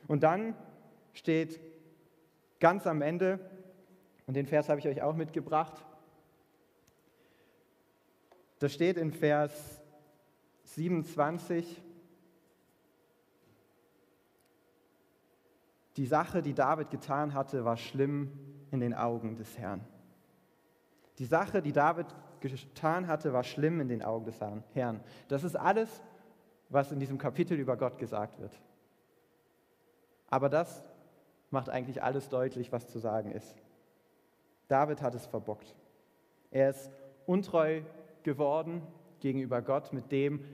Und 0.06 0.22
dann 0.22 0.54
steht 1.12 1.60
ganz 2.60 2.86
am 2.86 3.02
Ende, 3.02 3.38
und 4.26 4.34
den 4.34 4.46
Vers 4.46 4.68
habe 4.68 4.80
ich 4.80 4.88
euch 4.88 5.02
auch 5.02 5.14
mitgebracht, 5.14 5.84
da 8.58 8.68
steht 8.68 8.96
in 8.96 9.12
Vers 9.12 9.82
27, 10.64 11.82
die 15.96 16.06
Sache, 16.06 16.42
die 16.42 16.54
David 16.54 16.90
getan 16.90 17.34
hatte, 17.34 17.64
war 17.64 17.76
schlimm 17.76 18.32
in 18.70 18.80
den 18.80 18.94
Augen 18.94 19.36
des 19.36 19.58
Herrn. 19.58 19.86
Die 21.18 21.26
Sache, 21.26 21.62
die 21.62 21.72
David 21.72 22.06
getan 22.40 23.06
hatte, 23.06 23.32
war 23.32 23.44
schlimm 23.44 23.80
in 23.80 23.88
den 23.88 24.02
Augen 24.02 24.24
des 24.24 24.40
Herrn. 24.72 25.00
Das 25.28 25.44
ist 25.44 25.56
alles, 25.56 26.02
was 26.68 26.92
in 26.92 26.98
diesem 26.98 27.18
Kapitel 27.18 27.58
über 27.58 27.76
Gott 27.76 27.98
gesagt 27.98 28.40
wird. 28.40 28.52
Aber 30.28 30.48
das 30.48 30.84
macht 31.50 31.68
eigentlich 31.68 32.02
alles 32.02 32.28
deutlich, 32.28 32.72
was 32.72 32.88
zu 32.88 32.98
sagen 32.98 33.30
ist. 33.30 33.56
David 34.68 35.02
hat 35.02 35.14
es 35.14 35.26
verbockt. 35.26 35.74
Er 36.50 36.70
ist 36.70 36.90
untreu 37.26 37.82
geworden 38.22 38.82
gegenüber 39.20 39.62
Gott 39.62 39.92
mit 39.92 40.10
dem, 40.10 40.44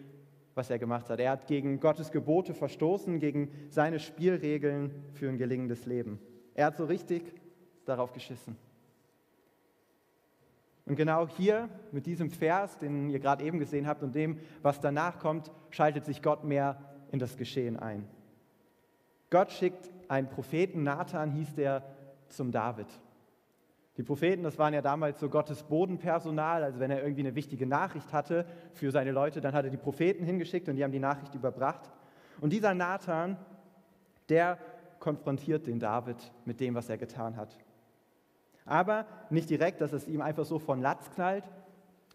was 0.55 0.71
er 0.71 0.79
gemacht 0.79 1.09
hat. 1.09 1.21
Er 1.21 1.31
hat 1.31 1.47
gegen 1.47 1.81
Gottes 1.81 2.11
Gebote 2.11 2.53
verstoßen, 2.55 3.19
gegen 3.19 3.51
seine 3.71 3.99
Spielregeln 3.99 4.93
für 5.15 5.29
ein 5.29 5.39
gelingendes 5.39 5.87
Leben. 5.87 6.21
Er 6.55 6.67
hat 6.67 6.77
so 6.77 6.85
richtig 6.85 7.23
darauf 7.87 8.13
geschissen. 8.13 8.57
Und 10.87 10.97
genau 10.97 11.29
hier 11.29 11.69
mit 11.93 12.07
diesem 12.07 12.31
Vers, 12.31 12.79
den 12.79 13.11
ihr 13.11 13.21
gerade 13.21 13.45
eben 13.45 13.59
gesehen 13.59 13.87
habt 13.87 14.03
und 14.03 14.15
dem, 14.15 14.39
was 14.63 14.81
danach 14.81 15.19
kommt, 15.19 15.51
schaltet 15.71 16.05
sich 16.05 16.23
Gott 16.23 16.45
mehr 16.45 16.79
in 17.13 17.19
das 17.19 17.37
Geschehen 17.37 17.79
ein. 17.79 18.09
Gott 19.31 19.53
schickt 19.53 19.91
einen 20.09 20.29
Propheten, 20.29 20.83
Nathan 20.83 21.31
hieß 21.31 21.55
der, 21.55 21.85
zum 22.29 22.51
David. 22.53 22.87
Die 23.97 24.03
Propheten, 24.03 24.43
das 24.43 24.59
waren 24.59 24.73
ja 24.73 24.83
damals 24.83 25.21
so 25.21 25.29
Gottes 25.29 25.63
Bodenpersonal, 25.65 26.63
also 26.63 26.81
wenn 26.81 26.91
er 26.91 27.03
irgendwie 27.03 27.23
eine 27.23 27.35
wichtige 27.35 27.67
Nachricht 27.67 28.13
hatte 28.13 28.47
für 28.73 28.91
seine 28.91 29.11
Leute, 29.11 29.41
dann 29.41 29.53
hat 29.53 29.65
er 29.65 29.71
die 29.71 29.77
Propheten 29.77 30.25
hingeschickt 30.25 30.69
und 30.69 30.77
die 30.77 30.85
haben 30.85 30.93
die 30.93 31.01
Nachricht 31.01 31.35
überbracht. 31.35 31.91
Und 32.41 32.53
dieser 32.53 32.73
Nathan, 32.73 33.37
der 34.29 34.59
konfrontiert 35.01 35.67
den 35.67 35.79
David 35.79 36.17
mit 36.45 36.61
dem, 36.61 36.75
was 36.75 36.89
er 36.89 36.99
getan 36.99 37.37
hat. 37.37 37.59
Aber 38.71 39.05
nicht 39.31 39.51
direkt, 39.51 39.81
dass 39.81 39.93
es 39.93 40.07
ihm 40.07 40.21
einfach 40.21 40.45
so 40.45 40.61
von 40.61 40.81
Latz 40.81 41.11
knallt, 41.11 41.43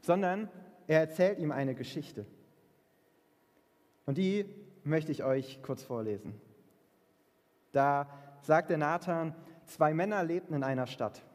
sondern 0.02 0.50
er 0.88 1.02
erzählt 1.02 1.38
ihm 1.38 1.52
eine 1.52 1.76
Geschichte. 1.76 2.26
Und 4.06 4.18
die 4.18 4.46
möchte 4.86 5.12
ich 5.12 5.26
euch 5.26 5.62
kurz 5.64 5.84
vorlesen. 5.84 6.40
Da 7.74 8.08
sagt 8.42 8.70
der 8.70 8.78
Nathan, 8.78 9.36
zwei 9.66 9.94
Männer 9.94 10.24
lebten 10.24 10.54
in 10.54 10.64
einer 10.64 10.88
Stadt. 10.88 11.26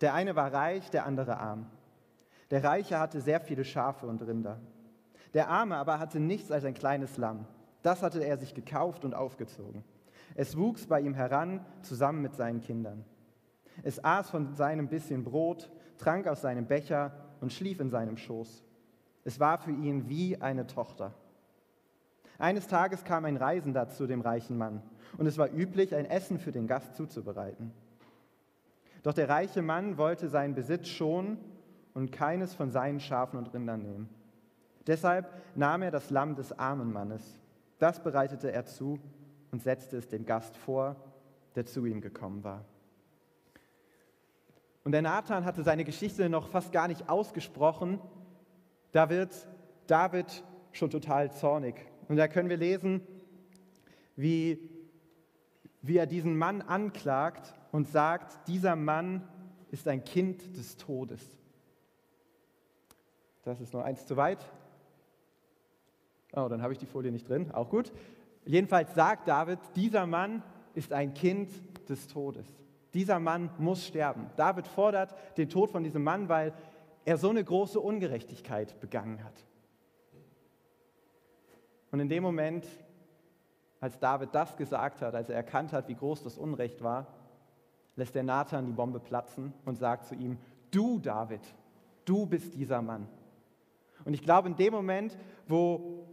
Der 0.00 0.14
eine 0.14 0.34
war 0.34 0.50
reich, 0.50 0.88
der 0.90 1.04
andere 1.04 1.36
arm. 1.36 1.66
Der 2.50 2.64
Reiche 2.64 2.98
hatte 2.98 3.20
sehr 3.20 3.40
viele 3.40 3.66
Schafe 3.66 4.06
und 4.06 4.22
Rinder. 4.22 4.60
Der 5.34 5.48
Arme 5.48 5.76
aber 5.76 5.98
hatte 5.98 6.20
nichts 6.20 6.50
als 6.50 6.64
ein 6.64 6.72
kleines 6.72 7.18
Lamm. 7.18 7.46
Das 7.82 8.02
hatte 8.02 8.24
er 8.24 8.38
sich 8.38 8.54
gekauft 8.54 9.04
und 9.04 9.14
aufgezogen. 9.14 9.84
Es 10.36 10.56
wuchs 10.56 10.86
bei 10.86 11.02
ihm 11.02 11.12
heran, 11.12 11.66
zusammen 11.82 12.22
mit 12.22 12.34
seinen 12.34 12.62
Kindern. 12.62 13.04
Es 13.82 14.02
aß 14.02 14.30
von 14.30 14.54
seinem 14.54 14.88
bisschen 14.88 15.24
Brot, 15.24 15.70
trank 15.98 16.26
aus 16.26 16.42
seinem 16.42 16.66
Becher 16.66 17.12
und 17.40 17.52
schlief 17.52 17.80
in 17.80 17.90
seinem 17.90 18.16
Schoß. 18.16 18.62
Es 19.24 19.40
war 19.40 19.58
für 19.58 19.70
ihn 19.70 20.08
wie 20.08 20.40
eine 20.40 20.66
Tochter. 20.66 21.14
Eines 22.38 22.66
Tages 22.66 23.04
kam 23.04 23.26
ein 23.26 23.36
Reisender 23.36 23.88
zu 23.88 24.06
dem 24.06 24.22
reichen 24.22 24.56
Mann, 24.56 24.82
und 25.18 25.26
es 25.26 25.36
war 25.36 25.52
üblich, 25.52 25.94
ein 25.94 26.06
Essen 26.06 26.38
für 26.38 26.52
den 26.52 26.66
Gast 26.66 26.94
zuzubereiten. 26.94 27.72
Doch 29.02 29.12
der 29.12 29.28
reiche 29.28 29.62
Mann 29.62 29.98
wollte 29.98 30.28
seinen 30.28 30.54
Besitz 30.54 30.88
schonen 30.88 31.38
und 31.94 32.12
keines 32.12 32.54
von 32.54 32.70
seinen 32.70 33.00
Schafen 33.00 33.38
und 33.38 33.52
Rindern 33.52 33.82
nehmen. 33.82 34.08
Deshalb 34.86 35.28
nahm 35.54 35.82
er 35.82 35.90
das 35.90 36.10
Lamm 36.10 36.34
des 36.34 36.58
armen 36.58 36.92
Mannes. 36.92 37.22
Das 37.78 38.02
bereitete 38.02 38.52
er 38.52 38.66
zu 38.66 38.98
und 39.50 39.62
setzte 39.62 39.96
es 39.96 40.08
dem 40.08 40.24
Gast 40.24 40.56
vor, 40.56 40.96
der 41.54 41.66
zu 41.66 41.84
ihm 41.86 42.00
gekommen 42.00 42.44
war. 42.44 42.64
Und 44.90 44.92
der 44.94 45.02
Nathan 45.02 45.44
hatte 45.44 45.62
seine 45.62 45.84
Geschichte 45.84 46.28
noch 46.28 46.48
fast 46.48 46.72
gar 46.72 46.88
nicht 46.88 47.08
ausgesprochen. 47.08 48.00
Da 48.90 49.08
wird 49.08 49.46
David 49.86 50.42
schon 50.72 50.90
total 50.90 51.30
zornig. 51.30 51.76
Und 52.08 52.16
da 52.16 52.26
können 52.26 52.48
wir 52.48 52.56
lesen, 52.56 53.00
wie, 54.16 54.58
wie 55.80 55.96
er 55.96 56.06
diesen 56.06 56.36
Mann 56.36 56.60
anklagt 56.60 57.54
und 57.70 57.86
sagt, 57.86 58.48
dieser 58.48 58.74
Mann 58.74 59.22
ist 59.70 59.86
ein 59.86 60.02
Kind 60.02 60.56
des 60.56 60.76
Todes. 60.76 61.24
Das 63.44 63.60
ist 63.60 63.72
nur 63.72 63.84
eins 63.84 64.06
zu 64.06 64.16
weit. 64.16 64.44
Oh, 66.32 66.48
dann 66.48 66.62
habe 66.62 66.72
ich 66.72 66.80
die 66.80 66.86
Folie 66.86 67.12
nicht 67.12 67.28
drin. 67.28 67.52
Auch 67.52 67.70
gut. 67.70 67.92
Jedenfalls 68.44 68.92
sagt 68.96 69.28
David, 69.28 69.60
dieser 69.76 70.08
Mann 70.08 70.42
ist 70.74 70.92
ein 70.92 71.14
Kind 71.14 71.48
des 71.88 72.08
Todes. 72.08 72.46
Dieser 72.94 73.18
Mann 73.18 73.50
muss 73.58 73.86
sterben. 73.86 74.30
David 74.36 74.66
fordert 74.66 75.14
den 75.36 75.48
Tod 75.48 75.70
von 75.70 75.84
diesem 75.84 76.02
Mann, 76.02 76.28
weil 76.28 76.52
er 77.04 77.16
so 77.16 77.30
eine 77.30 77.44
große 77.44 77.78
Ungerechtigkeit 77.80 78.78
begangen 78.80 79.22
hat. 79.24 79.44
Und 81.90 82.00
in 82.00 82.08
dem 82.08 82.22
Moment, 82.22 82.66
als 83.80 83.98
David 83.98 84.30
das 84.32 84.56
gesagt 84.56 85.02
hat, 85.02 85.14
als 85.14 85.28
er 85.28 85.36
erkannt 85.36 85.72
hat, 85.72 85.88
wie 85.88 85.94
groß 85.94 86.22
das 86.22 86.38
Unrecht 86.38 86.82
war, 86.82 87.06
lässt 87.96 88.14
der 88.14 88.22
Nathan 88.22 88.66
die 88.66 88.72
Bombe 88.72 89.00
platzen 89.00 89.52
und 89.64 89.76
sagt 89.76 90.06
zu 90.06 90.14
ihm, 90.14 90.38
du 90.70 90.98
David, 90.98 91.40
du 92.04 92.26
bist 92.26 92.54
dieser 92.54 92.82
Mann. 92.82 93.08
Und 94.04 94.14
ich 94.14 94.22
glaube, 94.22 94.48
in 94.48 94.56
dem 94.56 94.72
Moment, 94.72 95.16
wo, 95.46 96.06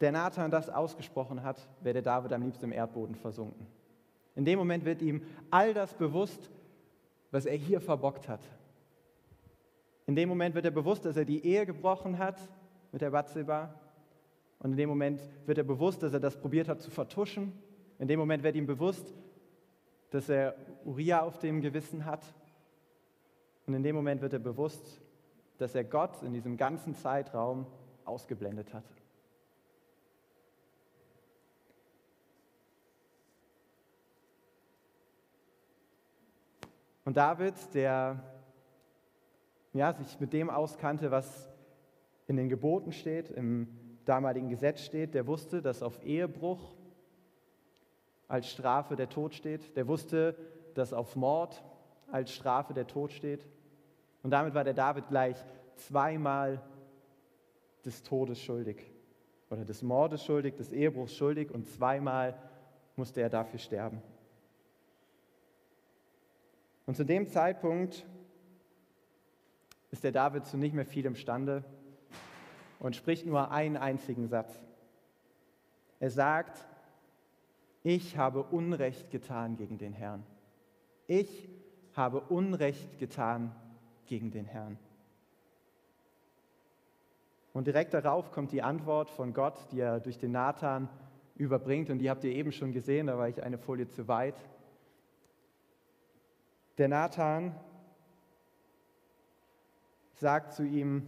der 0.00 0.12
Nathan 0.12 0.50
das 0.50 0.70
ausgesprochen 0.70 1.42
hat, 1.42 1.68
wäre 1.80 1.94
der 1.94 2.02
David 2.02 2.32
am 2.32 2.42
liebsten 2.42 2.66
im 2.66 2.72
Erdboden 2.72 3.14
versunken. 3.14 3.66
In 4.34 4.44
dem 4.44 4.58
Moment 4.58 4.84
wird 4.84 5.02
ihm 5.02 5.22
all 5.50 5.74
das 5.74 5.94
bewusst, 5.94 6.50
was 7.30 7.46
er 7.46 7.56
hier 7.56 7.80
verbockt 7.80 8.28
hat. 8.28 8.40
In 10.06 10.16
dem 10.16 10.28
Moment 10.28 10.54
wird 10.54 10.64
er 10.64 10.70
bewusst, 10.70 11.04
dass 11.04 11.16
er 11.16 11.24
die 11.24 11.44
Ehe 11.44 11.66
gebrochen 11.66 12.18
hat 12.18 12.40
mit 12.92 13.00
der 13.00 13.10
Bathseba. 13.10 13.74
Und 14.58 14.72
in 14.72 14.76
dem 14.76 14.88
Moment 14.88 15.20
wird 15.46 15.58
er 15.58 15.64
bewusst, 15.64 16.02
dass 16.02 16.12
er 16.12 16.20
das 16.20 16.36
probiert 16.36 16.68
hat 16.68 16.80
zu 16.80 16.90
vertuschen. 16.90 17.52
In 17.98 18.08
dem 18.08 18.18
Moment 18.18 18.42
wird 18.42 18.56
ihm 18.56 18.66
bewusst, 18.66 19.14
dass 20.10 20.28
er 20.28 20.56
Uriah 20.84 21.20
auf 21.20 21.38
dem 21.38 21.60
Gewissen 21.60 22.04
hat. 22.04 22.24
Und 23.66 23.74
in 23.74 23.82
dem 23.82 23.94
Moment 23.94 24.20
wird 24.20 24.32
er 24.32 24.38
bewusst, 24.38 25.00
dass 25.58 25.74
er 25.74 25.84
Gott 25.84 26.22
in 26.22 26.32
diesem 26.32 26.56
ganzen 26.56 26.94
Zeitraum 26.94 27.66
ausgeblendet 28.04 28.74
hat. 28.74 28.84
Und 37.10 37.16
David, 37.16 37.54
der 37.74 38.22
ja, 39.72 39.92
sich 39.94 40.20
mit 40.20 40.32
dem 40.32 40.48
auskannte, 40.48 41.10
was 41.10 41.50
in 42.28 42.36
den 42.36 42.48
Geboten 42.48 42.92
steht, 42.92 43.30
im 43.30 43.66
damaligen 44.04 44.48
Gesetz 44.48 44.82
steht, 44.82 45.14
der 45.14 45.26
wusste, 45.26 45.60
dass 45.60 45.82
auf 45.82 46.00
Ehebruch 46.04 46.76
als 48.28 48.48
Strafe 48.48 48.94
der 48.94 49.08
Tod 49.08 49.34
steht. 49.34 49.76
Der 49.76 49.88
wusste, 49.88 50.36
dass 50.74 50.92
auf 50.92 51.16
Mord 51.16 51.64
als 52.12 52.32
Strafe 52.32 52.74
der 52.74 52.86
Tod 52.86 53.10
steht. 53.10 53.44
Und 54.22 54.30
damit 54.30 54.54
war 54.54 54.62
der 54.62 54.74
David 54.74 55.08
gleich 55.08 55.36
zweimal 55.74 56.62
des 57.84 58.04
Todes 58.04 58.40
schuldig. 58.40 58.88
Oder 59.50 59.64
des 59.64 59.82
Mordes 59.82 60.24
schuldig, 60.24 60.54
des 60.54 60.72
Ehebruchs 60.72 61.16
schuldig 61.16 61.50
und 61.50 61.66
zweimal 61.66 62.38
musste 62.94 63.20
er 63.20 63.30
dafür 63.30 63.58
sterben. 63.58 64.00
Und 66.90 66.96
zu 66.96 67.04
dem 67.04 67.28
Zeitpunkt 67.28 68.04
ist 69.92 70.02
der 70.02 70.10
David 70.10 70.44
zu 70.44 70.56
nicht 70.56 70.74
mehr 70.74 70.84
viel 70.84 71.06
imstande 71.06 71.62
und 72.80 72.96
spricht 72.96 73.26
nur 73.26 73.52
einen 73.52 73.76
einzigen 73.76 74.26
Satz. 74.26 74.60
Er 76.00 76.10
sagt, 76.10 76.66
ich 77.84 78.16
habe 78.16 78.42
Unrecht 78.42 79.12
getan 79.12 79.56
gegen 79.56 79.78
den 79.78 79.92
Herrn. 79.92 80.26
Ich 81.06 81.48
habe 81.94 82.22
Unrecht 82.22 82.98
getan 82.98 83.54
gegen 84.06 84.32
den 84.32 84.46
Herrn. 84.46 84.76
Und 87.52 87.68
direkt 87.68 87.94
darauf 87.94 88.32
kommt 88.32 88.50
die 88.50 88.62
Antwort 88.62 89.10
von 89.10 89.32
Gott, 89.32 89.64
die 89.70 89.78
er 89.78 90.00
durch 90.00 90.18
den 90.18 90.32
Nathan 90.32 90.88
überbringt. 91.36 91.88
Und 91.88 92.00
die 92.00 92.10
habt 92.10 92.24
ihr 92.24 92.32
eben 92.32 92.50
schon 92.50 92.72
gesehen, 92.72 93.06
da 93.06 93.16
war 93.16 93.28
ich 93.28 93.44
eine 93.44 93.58
Folie 93.58 93.86
zu 93.86 94.08
weit. 94.08 94.34
Der 96.80 96.88
Nathan 96.88 97.54
sagt 100.14 100.54
zu 100.54 100.62
ihm, 100.62 101.06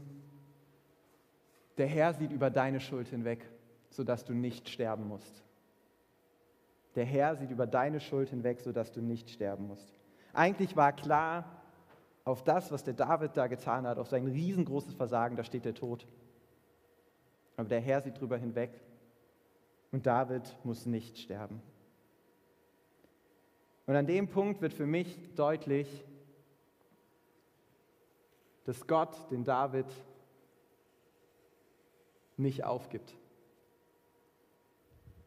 der 1.79 1.87
Herr 1.87 2.13
sieht 2.13 2.31
über 2.31 2.51
deine 2.51 2.79
Schuld 2.79 3.09
hinweg, 3.09 3.49
sodass 3.89 4.23
du 4.27 4.35
nicht 4.35 4.69
sterben 4.69 5.09
musst. 5.09 5.43
Der 6.95 7.07
Herr 7.07 7.37
sieht 7.37 7.51
über 7.51 7.67
deine 7.67 8.01
Schuld 8.01 8.29
hinweg, 8.29 8.61
sodass 8.61 8.93
du 8.93 9.01
nicht 9.01 9.31
sterben 9.31 9.67
musst. 9.67 9.99
Eigentlich 10.35 10.77
war 10.77 10.93
klar, 10.93 11.63
auf 12.25 12.45
das, 12.45 12.71
was 12.71 12.85
der 12.85 12.93
David 12.93 13.35
da 13.39 13.47
getan 13.47 13.87
hat, 13.87 13.97
auf 13.97 14.09
sein 14.09 14.27
riesengroßes 14.27 14.93
Versagen, 14.93 15.37
da 15.37 15.43
steht 15.43 15.65
der 15.65 15.75
Tod. 15.75 16.07
Aber 17.57 17.71
der 17.71 17.81
Herr 17.81 18.03
sieht 18.03 18.21
drüber 18.21 18.37
hinweg 18.37 18.79
und 19.91 20.05
David 20.05 20.55
muss 20.65 20.85
nicht 20.85 21.17
sterben. 21.17 21.63
Und 23.93 23.99
an 23.99 24.07
dem 24.07 24.27
Punkt 24.27 24.63
wird 24.63 24.73
für 24.73 24.87
mich 24.87 25.35
deutlich, 25.35 25.87
dass 28.65 28.87
Gott 28.87 29.31
den 29.31 29.45
David 29.45 29.85
nicht 32.39 32.65
aufgibt. 32.65 33.15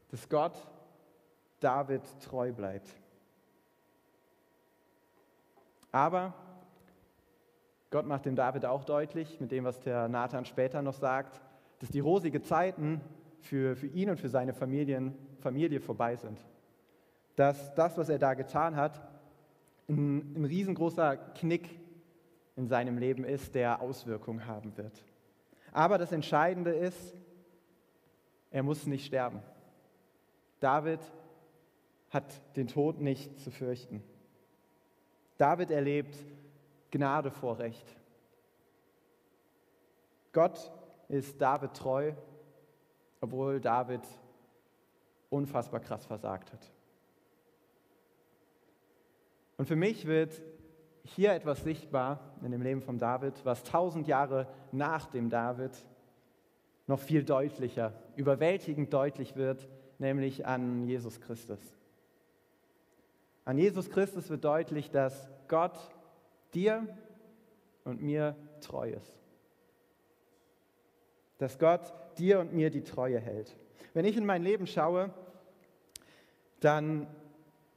Dass 0.10 0.28
Gott 0.30 0.58
David 1.60 2.01
treu 2.21 2.51
bleibt. 2.54 2.89
Aber 5.91 6.34
Gott 7.91 8.08
macht 8.08 8.25
dem 8.25 8.36
David 8.36 8.65
auch 8.65 8.84
deutlich, 8.84 9.39
mit 9.39 9.51
dem, 9.51 9.63
was 9.65 9.80
der 9.80 10.08
Nathan 10.08 10.43
später 10.43 10.82
noch 10.82 10.95
sagt, 10.95 11.39
dass 11.78 11.89
die 11.89 11.99
rosige 11.99 12.41
Zeiten 12.41 12.99
für, 13.41 13.75
für 13.75 13.86
ihn 13.86 14.10
und 14.10 14.19
für 14.19 14.30
seine 14.30 14.56
Familien, 14.56 15.13
Familie 15.38 15.82
vorbei 15.82 16.15
sind. 16.15 16.43
Dass 17.36 17.74
das, 17.76 17.98
was 17.98 18.10
er 18.10 18.19
da 18.19 18.34
getan 18.34 18.76
hat, 18.76 19.02
ein, 19.88 20.36
ein 20.36 20.45
riesengroßer 20.45 21.17
Knick 21.17 21.80
in 22.56 22.67
seinem 22.67 22.98
Leben 22.98 23.24
ist, 23.24 23.56
der 23.56 23.82
Auswirkungen 23.82 24.45
haben 24.45 24.76
wird. 24.78 25.04
Aber 25.71 25.98
das 25.98 26.12
Entscheidende 26.12 26.71
ist, 26.71 27.13
er 28.52 28.63
muss 28.63 28.86
nicht 28.86 29.06
sterben. 29.06 29.41
David 30.62 31.02
hat 32.10 32.56
den 32.56 32.67
Tod 32.67 33.02
nicht 33.02 33.39
zu 33.41 33.52
fürchten. 33.52 34.02
David 35.38 35.71
erlebt 35.71 36.15
Gnade 36.91 37.30
vor 37.30 37.60
Recht. 37.60 37.86
Gott 40.32 40.71
ist 41.10 41.41
David 41.41 41.74
treu, 41.74 42.13
obwohl 43.19 43.60
David 43.60 44.02
unfassbar 45.30 45.82
krass 45.82 46.06
versagt 46.06 46.54
hat. 46.54 46.71
Und 49.58 49.68
für 49.68 49.76
mich 49.76 50.06
wird 50.06 50.41
hier 51.04 51.34
etwas 51.34 51.63
sichtbar 51.63 52.36
in 52.44 52.52
dem 52.52 52.62
Leben 52.62 52.82
von 52.82 52.98
David, 52.98 53.34
was 53.44 53.63
tausend 53.63 54.08
Jahre 54.08 54.48
nach 54.72 55.06
dem 55.08 55.30
David 55.30 55.72
noch 56.88 57.00
viel 57.00 57.24
deutlicher, 57.24 57.94
überwältigend 58.15 58.94
deutlich 58.94 59.36
wird, 59.36 59.68
nämlich 59.98 60.46
an 60.46 60.88
Jesus 60.88 61.22
Christus. 61.22 61.60
An 63.44 63.58
Jesus 63.58 63.89
Christus 63.89 64.30
wird 64.30 64.44
deutlich, 64.44 64.91
dass 64.91 65.30
Gott 65.48 65.78
dir 66.54 66.88
und 67.84 68.02
mir 68.02 68.36
treu 68.62 68.89
ist. 68.89 69.20
Dass 71.38 71.60
Gott 71.60 71.94
dir 72.18 72.39
und 72.39 72.54
mir 72.54 72.70
die 72.72 72.84
Treue 72.84 73.20
hält. 73.20 73.56
Wenn 73.94 74.06
ich 74.06 74.18
in 74.18 74.26
mein 74.26 74.41
Leben 74.41 74.68
schaue, 74.68 75.13
dann 76.60 77.08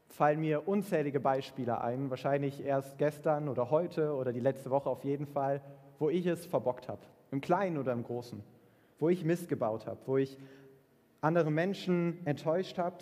fallen 0.08 0.40
mir 0.40 0.66
unzählige 0.66 1.20
Beispiele 1.20 1.80
ein, 1.80 2.10
wahrscheinlich 2.10 2.64
erst 2.64 2.98
gestern 2.98 3.48
oder 3.48 3.70
heute 3.70 4.14
oder 4.14 4.32
die 4.32 4.40
letzte 4.40 4.70
Woche 4.70 4.88
auf 4.88 5.04
jeden 5.04 5.26
Fall, 5.26 5.60
wo 5.98 6.08
ich 6.08 6.26
es 6.26 6.46
verbockt 6.46 6.88
habe, 6.88 7.00
im 7.30 7.40
Kleinen 7.40 7.78
oder 7.78 7.92
im 7.92 8.02
Großen, 8.02 8.42
wo 8.98 9.08
ich 9.08 9.24
Mist 9.24 9.48
gebaut 9.48 9.86
habe, 9.86 9.98
wo 10.06 10.16
ich 10.16 10.38
andere 11.20 11.50
Menschen 11.50 12.18
enttäuscht 12.24 12.78
habe, 12.78 12.96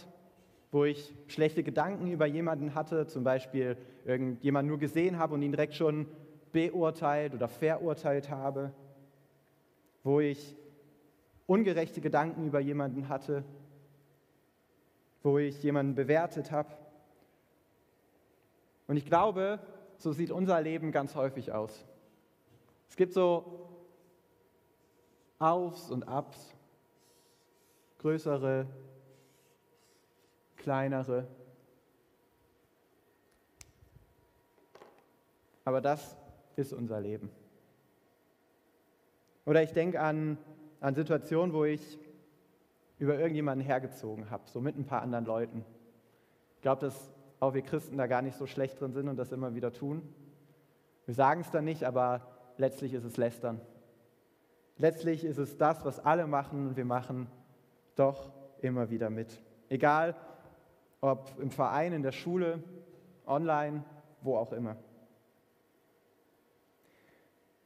wo 0.73 0.85
ich 0.85 1.14
schlechte 1.29 1.62
Gedanken 1.62 2.11
über 2.11 2.27
jemanden 2.27 2.75
hatte, 2.75 3.07
zum 3.07 3.25
Beispiel 3.25 3.77
irgendjemanden 4.05 4.69
nur 4.69 4.79
gesehen 4.79 5.19
habe 5.19 5.35
und 5.35 5.42
ihn 5.42 5.53
direkt 5.53 5.75
schon 5.75 6.07
beurteilt 6.53 7.35
oder 7.35 7.49
verurteilt 7.49 8.31
habe, 8.31 8.73
wo 10.03 10.21
ich 10.21 10.57
ungerechte 11.47 12.01
Gedanken 12.01 12.47
über 12.47 12.61
jemanden 12.61 13.09
hatte, 13.09 13.45
wo 15.23 15.38
ich 15.38 15.62
jemanden 15.62 15.95
bewertet 15.95 16.51
habe. 16.51 16.69
Und 18.87 18.96
ich 18.96 19.07
glaube, 19.07 19.59
so 19.99 20.12
sieht 20.12 20.31
unser 20.31 20.61
Leben 20.61 20.92
ganz 20.92 21.14
häufig 21.14 21.53
aus. 21.53 21.85
Es 22.88 22.96
gibt 22.96 23.12
so 23.12 23.68
Aufs 25.38 25.90
und 25.90 26.07
Abs, 26.09 26.55
größere, 27.99 28.66
kleinere. 30.57 31.27
Aber 35.64 35.81
das 35.81 36.16
ist 36.55 36.72
unser 36.72 37.01
Leben. 37.01 37.31
Oder 39.44 39.62
ich 39.62 39.72
denke 39.72 40.01
an, 40.01 40.38
an 40.81 40.94
Situationen, 40.94 41.55
wo 41.55 41.64
ich 41.64 41.99
über 42.99 43.18
irgendjemanden 43.18 43.66
hergezogen 43.66 44.31
habe, 44.31 44.44
so 44.49 44.61
mit 44.61 44.77
ein 44.77 44.87
paar 44.87 45.03
anderen 45.03 45.25
Leuten. 45.25 45.64
Ich 46.55 46.62
glaube, 46.62 46.81
dass 46.81 47.12
auch 47.40 47.55
wir 47.55 47.62
Christen 47.62 47.99
da 47.99 48.07
gar 48.07 48.22
nicht 48.22 48.37
so 48.37 48.46
schlecht 48.46 48.81
drin 48.81 48.92
sind 48.92 49.09
und 49.09 49.16
das 49.16 49.33
immer 49.33 49.55
wieder 49.55 49.72
tun. 49.72 50.03
Wir 51.05 51.14
sagen 51.14 51.40
es 51.40 51.51
dann 51.51 51.64
nicht, 51.64 51.85
aber 51.85 52.22
letztlich 52.57 52.94
ist 52.94 53.05
es 53.05 53.16
Lästern. 53.16 53.61
Letztlich 54.79 55.25
ist 55.25 55.38
es 55.38 55.57
das, 55.57 55.85
was 55.85 56.05
alle 56.05 56.27
machen 56.27 56.68
und 56.68 56.77
wir 56.77 56.85
machen 56.85 57.29
doch 57.94 58.33
immer 58.61 58.90
wieder 58.90 59.11
mit. 59.11 59.40
Egal, 59.68 60.14
ob 61.01 61.33
im 61.40 61.51
Verein, 61.51 61.92
in 61.92 62.03
der 62.03 62.12
Schule, 62.12 62.62
online, 63.27 63.85
wo 64.22 64.37
auch 64.37 64.53
immer. 64.53 64.77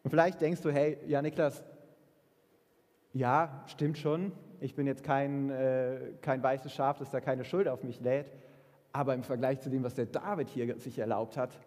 Und 0.02 0.10
vielleicht 0.10 0.40
denkst 0.40 0.62
du, 0.62 0.70
hey, 0.70 0.98
ja 1.06 1.20
Niklas, 1.20 1.62
ja, 3.12 3.64
stimmt 3.66 3.98
schon, 3.98 4.32
ich 4.60 4.74
bin 4.74 4.86
jetzt 4.86 5.02
kein, 5.02 5.50
äh, 5.50 6.12
kein 6.20 6.42
weißes 6.42 6.72
Schaf, 6.72 6.98
das 6.98 7.10
da 7.10 7.20
keine 7.20 7.44
Schuld 7.44 7.66
auf 7.68 7.82
mich 7.82 8.00
lädt, 8.00 8.30
aber 8.92 9.14
im 9.14 9.22
Vergleich 9.22 9.60
zu 9.60 9.70
dem, 9.70 9.82
was 9.82 9.94
der 9.94 10.06
David 10.06 10.48
hier 10.48 10.78
sich 10.78 10.98
erlaubt 10.98 11.36
hat, 11.36 11.58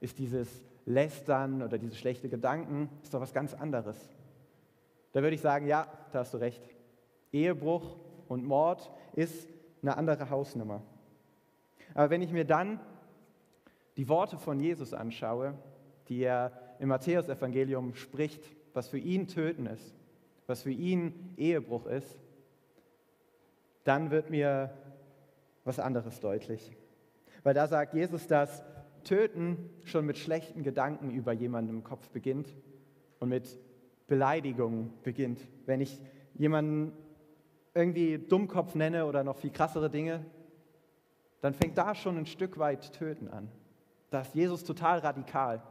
ist 0.00 0.18
dieses 0.18 0.48
Lästern 0.84 1.62
oder 1.62 1.78
diese 1.78 1.94
schlechte 1.94 2.28
Gedanken, 2.28 2.88
ist 3.02 3.14
doch 3.14 3.20
was 3.20 3.32
ganz 3.32 3.54
anderes. 3.54 3.96
Da 5.12 5.22
würde 5.22 5.34
ich 5.34 5.40
sagen, 5.40 5.66
ja, 5.66 5.86
da 6.12 6.20
hast 6.20 6.34
du 6.34 6.38
recht. 6.38 6.62
Ehebruch 7.32 7.96
und 8.28 8.44
Mord 8.44 8.90
ist 9.14 9.48
eine 9.82 9.96
andere 9.96 10.30
Hausnummer. 10.30 10.82
Aber 11.94 12.10
wenn 12.10 12.22
ich 12.22 12.32
mir 12.32 12.44
dann 12.44 12.80
die 13.96 14.08
Worte 14.08 14.38
von 14.38 14.58
Jesus 14.58 14.94
anschaue, 14.94 15.54
die 16.08 16.22
er 16.22 16.52
im 16.78 16.88
Matthäusevangelium 16.88 17.94
spricht, 17.94 18.42
was 18.72 18.88
für 18.88 18.98
ihn 18.98 19.28
Töten 19.28 19.66
ist, 19.66 19.94
was 20.46 20.62
für 20.62 20.70
ihn 20.70 21.34
Ehebruch 21.36 21.86
ist, 21.86 22.18
dann 23.84 24.10
wird 24.10 24.30
mir 24.30 24.70
was 25.64 25.78
anderes 25.78 26.20
deutlich. 26.20 26.76
Weil 27.42 27.54
da 27.54 27.66
sagt 27.66 27.94
Jesus, 27.94 28.26
dass 28.26 28.64
Töten 29.04 29.70
schon 29.84 30.06
mit 30.06 30.18
schlechten 30.18 30.62
Gedanken 30.62 31.10
über 31.10 31.32
jemanden 31.32 31.70
im 31.70 31.84
Kopf 31.84 32.08
beginnt 32.10 32.54
und 33.18 33.28
mit 33.28 33.58
Beleidigungen 34.06 34.92
beginnt. 35.02 35.40
Wenn 35.66 35.80
ich 35.80 36.00
jemanden 36.34 36.92
irgendwie 37.74 38.18
Dummkopf 38.18 38.74
nenne 38.74 39.06
oder 39.06 39.24
noch 39.24 39.36
viel 39.36 39.50
krassere 39.50 39.90
Dinge, 39.90 40.24
dann 41.40 41.54
fängt 41.54 41.76
da 41.76 41.94
schon 41.94 42.16
ein 42.18 42.26
Stück 42.26 42.58
weit 42.58 42.92
Töten 42.92 43.28
an. 43.28 43.48
Da 44.10 44.20
ist 44.20 44.34
Jesus 44.34 44.62
total 44.64 44.98
radikal, 44.98 45.62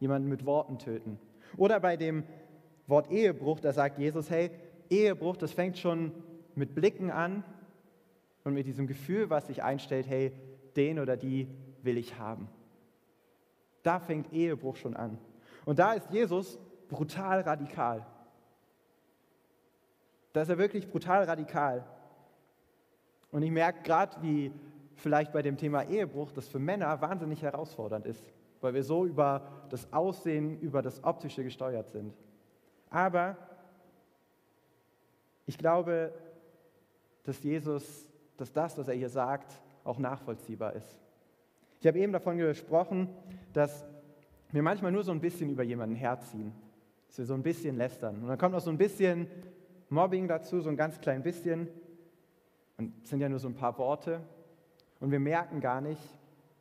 jemanden 0.00 0.28
mit 0.28 0.46
Worten 0.46 0.78
töten. 0.78 1.18
Oder 1.56 1.80
bei 1.80 1.96
dem 1.96 2.24
Wort 2.86 3.10
Ehebruch, 3.10 3.60
da 3.60 3.72
sagt 3.72 3.98
Jesus, 3.98 4.30
hey, 4.30 4.50
Ehebruch, 4.88 5.36
das 5.36 5.52
fängt 5.52 5.76
schon 5.76 6.12
mit 6.54 6.74
Blicken 6.74 7.10
an 7.10 7.44
und 8.48 8.54
mit 8.54 8.66
diesem 8.66 8.86
Gefühl, 8.86 9.30
was 9.30 9.46
sich 9.46 9.62
einstellt, 9.62 10.06
hey, 10.08 10.32
den 10.74 10.98
oder 10.98 11.16
die 11.16 11.48
will 11.82 11.98
ich 11.98 12.18
haben. 12.18 12.48
Da 13.82 14.00
fängt 14.00 14.32
Ehebruch 14.32 14.76
schon 14.76 14.96
an. 14.96 15.18
Und 15.64 15.78
da 15.78 15.92
ist 15.92 16.10
Jesus 16.10 16.58
brutal 16.88 17.42
radikal. 17.42 18.06
Da 20.32 20.42
ist 20.42 20.48
er 20.48 20.58
wirklich 20.58 20.88
brutal 20.88 21.24
radikal. 21.24 21.84
Und 23.30 23.42
ich 23.42 23.50
merke 23.50 23.82
gerade, 23.82 24.16
wie 24.22 24.50
vielleicht 24.96 25.32
bei 25.32 25.42
dem 25.42 25.56
Thema 25.56 25.84
Ehebruch 25.84 26.32
das 26.32 26.48
für 26.48 26.58
Männer 26.58 27.00
wahnsinnig 27.00 27.42
herausfordernd 27.42 28.06
ist, 28.06 28.24
weil 28.60 28.72
wir 28.72 28.82
so 28.82 29.04
über 29.04 29.46
das 29.68 29.92
Aussehen, 29.92 30.58
über 30.60 30.80
das 30.80 31.04
Optische 31.04 31.44
gesteuert 31.44 31.90
sind. 31.90 32.14
Aber 32.88 33.36
ich 35.44 35.58
glaube, 35.58 36.14
dass 37.24 37.42
Jesus, 37.42 38.08
dass 38.38 38.52
das, 38.52 38.78
was 38.78 38.88
er 38.88 38.94
hier 38.94 39.10
sagt, 39.10 39.60
auch 39.84 39.98
nachvollziehbar 39.98 40.72
ist. 40.74 40.98
Ich 41.80 41.86
habe 41.86 41.98
eben 41.98 42.12
davon 42.12 42.38
gesprochen, 42.38 43.08
dass 43.52 43.86
wir 44.50 44.62
manchmal 44.62 44.92
nur 44.92 45.04
so 45.04 45.12
ein 45.12 45.20
bisschen 45.20 45.50
über 45.50 45.62
jemanden 45.62 45.94
herziehen, 45.94 46.52
dass 47.08 47.18
wir 47.18 47.26
so 47.26 47.34
ein 47.34 47.42
bisschen 47.42 47.76
lästern. 47.76 48.22
Und 48.22 48.28
dann 48.28 48.38
kommt 48.38 48.54
noch 48.54 48.60
so 48.60 48.70
ein 48.70 48.78
bisschen 48.78 49.28
Mobbing 49.90 50.26
dazu, 50.28 50.60
so 50.60 50.70
ein 50.70 50.76
ganz 50.76 51.00
klein 51.00 51.22
bisschen. 51.22 51.68
Und 52.78 52.94
es 53.02 53.10
sind 53.10 53.20
ja 53.20 53.28
nur 53.28 53.38
so 53.38 53.48
ein 53.48 53.54
paar 53.54 53.76
Worte. 53.78 54.20
Und 55.00 55.10
wir 55.10 55.20
merken 55.20 55.60
gar 55.60 55.80
nicht, 55.80 56.02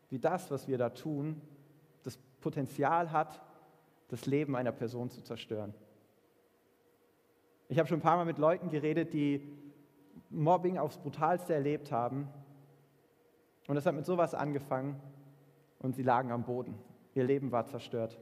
wie 0.10 0.20
das, 0.20 0.50
was 0.52 0.68
wir 0.68 0.78
da 0.78 0.90
tun, 0.90 1.42
das 2.04 2.18
Potenzial 2.42 3.12
hat, 3.12 3.42
das 4.10 4.26
Leben 4.26 4.56
einer 4.56 4.72
Person 4.72 5.10
zu 5.10 5.22
zerstören. 5.22 5.74
Ich 7.70 7.78
habe 7.78 7.88
schon 7.88 8.00
ein 8.00 8.04
paar 8.04 8.18
Mal 8.18 8.26
mit 8.26 8.38
Leuten 8.38 8.70
geredet, 8.70 9.13
die 9.13 9.42
Mobbing 10.30 10.78
aufs 10.78 10.98
brutalste 10.98 11.54
erlebt 11.54 11.92
haben 11.92 12.28
und 13.68 13.78
es 13.78 13.86
hat 13.86 13.96
mit 13.96 14.06
sowas 14.06 14.34
angefangen 14.34 15.00
und 15.80 15.96
sie 15.96 16.04
lagen 16.04 16.32
am 16.32 16.44
Boden. 16.44 16.78
Ihr 17.13 17.24
Leben 17.24 17.52
war 17.52 17.66
zerstört. 17.66 18.18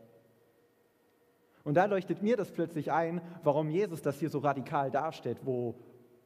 Und 1.63 1.75
da 1.75 1.85
leuchtet 1.85 2.21
mir 2.21 2.37
das 2.37 2.51
plötzlich 2.51 2.91
ein, 2.91 3.21
warum 3.43 3.69
Jesus 3.69 4.01
das 4.01 4.19
hier 4.19 4.29
so 4.29 4.39
radikal 4.39 4.91
darstellt, 4.91 5.39
wo, 5.43 5.75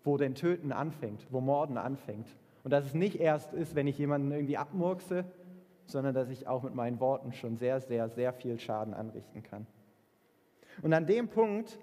wo 0.03 0.17
denn 0.17 0.35
Töten 0.35 0.71
anfängt, 0.71 1.27
wo 1.31 1.39
Morden 1.39 1.77
anfängt. 1.77 2.27
Und 2.63 2.71
dass 2.71 2.85
es 2.85 2.93
nicht 2.93 3.19
erst 3.19 3.53
ist, 3.53 3.73
wenn 3.75 3.87
ich 3.87 3.97
jemanden 3.97 4.31
irgendwie 4.31 4.57
abmurkse, 4.57 5.25
sondern 5.85 6.13
dass 6.13 6.29
ich 6.29 6.47
auch 6.47 6.63
mit 6.63 6.75
meinen 6.75 6.99
Worten 6.99 7.33
schon 7.33 7.57
sehr, 7.57 7.79
sehr, 7.79 8.09
sehr 8.09 8.33
viel 8.33 8.59
Schaden 8.59 8.93
anrichten 8.93 9.41
kann. 9.41 9.65
Und 10.81 10.93
an 10.93 11.05
dem 11.05 11.29
Punkt, 11.29 11.79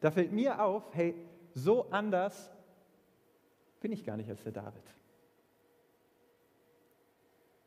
da 0.00 0.10
fällt 0.10 0.32
mir 0.32 0.64
auf, 0.64 0.82
hey, 0.92 1.14
so 1.54 1.86
anders 1.90 2.52
bin 3.80 3.92
ich 3.92 4.04
gar 4.04 4.16
nicht 4.16 4.28
als 4.28 4.42
der 4.42 4.52
David. 4.52 4.82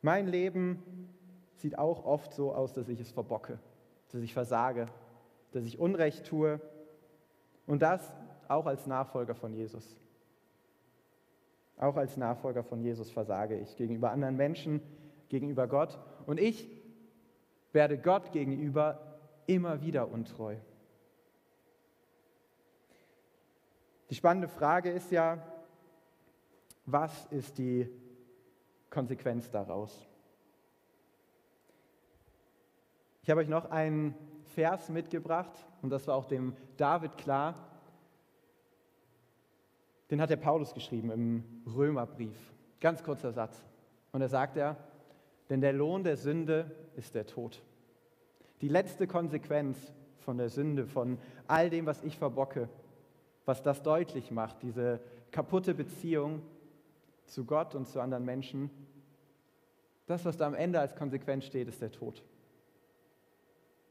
Mein 0.00 0.28
Leben 0.28 0.82
sieht 1.56 1.78
auch 1.78 2.04
oft 2.04 2.32
so 2.34 2.54
aus, 2.54 2.72
dass 2.72 2.88
ich 2.88 3.00
es 3.00 3.10
verbocke, 3.10 3.58
dass 4.12 4.22
ich 4.22 4.34
versage, 4.34 4.88
dass 5.52 5.64
ich 5.64 5.78
Unrecht 5.78 6.26
tue 6.26 6.60
und 7.66 7.82
das 7.82 8.12
auch 8.48 8.66
als 8.66 8.86
Nachfolger 8.86 9.34
von 9.34 9.54
Jesus. 9.54 9.96
Auch 11.78 11.96
als 11.96 12.16
Nachfolger 12.16 12.62
von 12.62 12.82
Jesus 12.82 13.10
versage 13.10 13.58
ich 13.58 13.76
gegenüber 13.76 14.10
anderen 14.10 14.36
Menschen, 14.36 14.80
gegenüber 15.28 15.66
Gott 15.66 15.98
und 16.26 16.38
ich 16.38 16.68
werde 17.72 17.98
Gott 17.98 18.30
gegenüber 18.30 19.18
immer 19.46 19.80
wieder 19.80 20.10
untreu. 20.10 20.56
Die 24.10 24.14
spannende 24.14 24.48
Frage 24.48 24.90
ist 24.90 25.10
ja, 25.10 25.42
was 26.86 27.26
ist 27.26 27.58
die 27.58 27.88
Konsequenz 28.90 29.50
daraus. 29.50 30.06
Ich 33.22 33.30
habe 33.30 33.40
euch 33.40 33.48
noch 33.48 33.70
einen 33.70 34.14
Vers 34.54 34.88
mitgebracht 34.90 35.52
und 35.82 35.90
das 35.90 36.06
war 36.06 36.14
auch 36.14 36.26
dem 36.26 36.54
David 36.76 37.16
klar. 37.16 37.54
Den 40.10 40.20
hat 40.20 40.30
der 40.30 40.36
Paulus 40.36 40.74
geschrieben 40.74 41.10
im 41.10 41.62
Römerbrief. 41.66 42.36
Ganz 42.80 43.02
kurzer 43.02 43.32
Satz. 43.32 43.64
Und 44.12 44.20
da 44.20 44.28
sagt 44.28 44.56
er, 44.56 44.76
denn 45.48 45.60
der 45.60 45.72
Lohn 45.72 46.04
der 46.04 46.16
Sünde 46.16 46.70
ist 46.96 47.14
der 47.14 47.26
Tod. 47.26 47.62
Die 48.60 48.68
letzte 48.68 49.06
Konsequenz 49.06 49.92
von 50.18 50.38
der 50.38 50.48
Sünde, 50.48 50.86
von 50.86 51.18
all 51.46 51.70
dem, 51.70 51.86
was 51.86 52.02
ich 52.02 52.16
verbocke, 52.16 52.68
was 53.44 53.62
das 53.62 53.82
deutlich 53.82 54.30
macht, 54.30 54.62
diese 54.62 55.00
kaputte 55.30 55.74
Beziehung, 55.74 56.42
zu 57.26 57.44
Gott 57.44 57.74
und 57.74 57.86
zu 57.86 58.00
anderen 58.00 58.24
Menschen, 58.24 58.70
das, 60.06 60.24
was 60.24 60.36
da 60.36 60.46
am 60.46 60.54
Ende 60.54 60.80
als 60.80 60.94
Konsequenz 60.94 61.44
steht, 61.44 61.68
ist 61.68 61.80
der 61.80 61.90
Tod. 61.90 62.22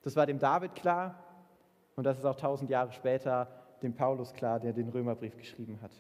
Das 0.04 0.16
war 0.16 0.26
dem 0.26 0.40
David 0.40 0.76
klar 0.76 1.24
und 1.96 2.04
das 2.04 2.20
ist 2.20 2.26
auch 2.26 2.36
tausend 2.36 2.70
Jahre 2.70 2.92
später 2.92 3.48
dem 3.82 3.96
Paulus 3.96 4.34
klar, 4.34 4.60
der 4.60 4.74
den 4.74 4.90
Römerbrief 4.90 5.38
geschrieben 5.38 5.80
hat. 5.82 5.92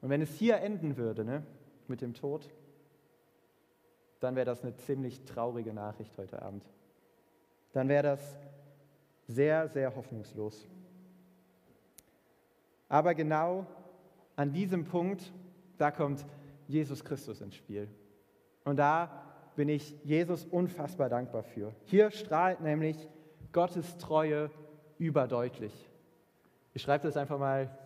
Und 0.00 0.10
wenn 0.10 0.22
es 0.22 0.34
hier 0.34 0.58
enden 0.58 0.96
würde, 0.96 1.24
ne, 1.24 1.44
mit 1.88 2.00
dem 2.02 2.14
Tod, 2.14 2.48
dann 4.20 4.36
wäre 4.36 4.46
das 4.46 4.62
eine 4.62 4.76
ziemlich 4.76 5.24
traurige 5.24 5.72
Nachricht 5.72 6.16
heute 6.18 6.42
Abend. 6.42 6.64
Dann 7.72 7.88
wäre 7.88 8.02
das 8.02 8.38
sehr, 9.26 9.68
sehr 9.68 9.94
hoffnungslos. 9.94 10.66
Aber 12.88 13.14
genau 13.14 13.66
an 14.38 14.52
diesem 14.52 14.84
Punkt, 14.84 15.32
da 15.78 15.90
kommt 15.90 16.24
Jesus 16.68 17.04
Christus 17.04 17.40
ins 17.40 17.56
Spiel. 17.56 17.88
Und 18.64 18.76
da 18.76 19.24
bin 19.56 19.68
ich 19.68 19.96
Jesus 20.04 20.44
unfassbar 20.44 21.08
dankbar 21.08 21.42
für. 21.42 21.74
Hier 21.86 22.12
strahlt 22.12 22.60
nämlich 22.60 23.08
Gottes 23.50 23.98
Treue 23.98 24.48
überdeutlich. 24.96 25.72
Ich 26.72 26.82
schreibe 26.82 27.02
das 27.02 27.16
einfach 27.16 27.36
mal 27.36 27.76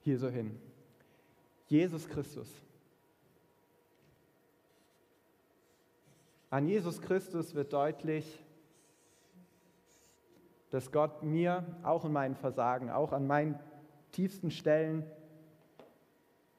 hier 0.00 0.18
so 0.18 0.28
hin. 0.28 0.58
Jesus 1.68 2.08
Christus 2.08 2.48
An 6.50 6.66
Jesus 6.66 7.00
Christus 7.00 7.54
wird 7.54 7.72
deutlich, 7.72 8.44
dass 10.70 10.90
Gott 10.90 11.22
mir 11.22 11.64
auch 11.84 12.04
in 12.04 12.12
meinen 12.12 12.34
Versagen, 12.34 12.90
auch 12.90 13.12
an 13.12 13.26
meinen 13.28 13.58
tiefsten 14.10 14.50
Stellen 14.50 15.08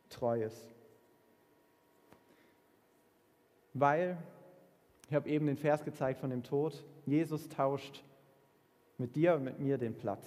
treu 0.09 0.43
ist. 0.43 0.73
Weil, 3.73 4.17
ich 5.09 5.15
habe 5.15 5.29
eben 5.29 5.47
den 5.47 5.57
Vers 5.57 5.83
gezeigt 5.83 6.19
von 6.21 6.29
dem 6.29 6.43
Tod, 6.43 6.85
Jesus 7.05 7.49
tauscht 7.49 8.01
mit 8.97 9.15
dir 9.17 9.35
und 9.35 9.43
mit 9.43 9.59
mir 9.59 9.77
den 9.77 9.97
Platz. 9.97 10.25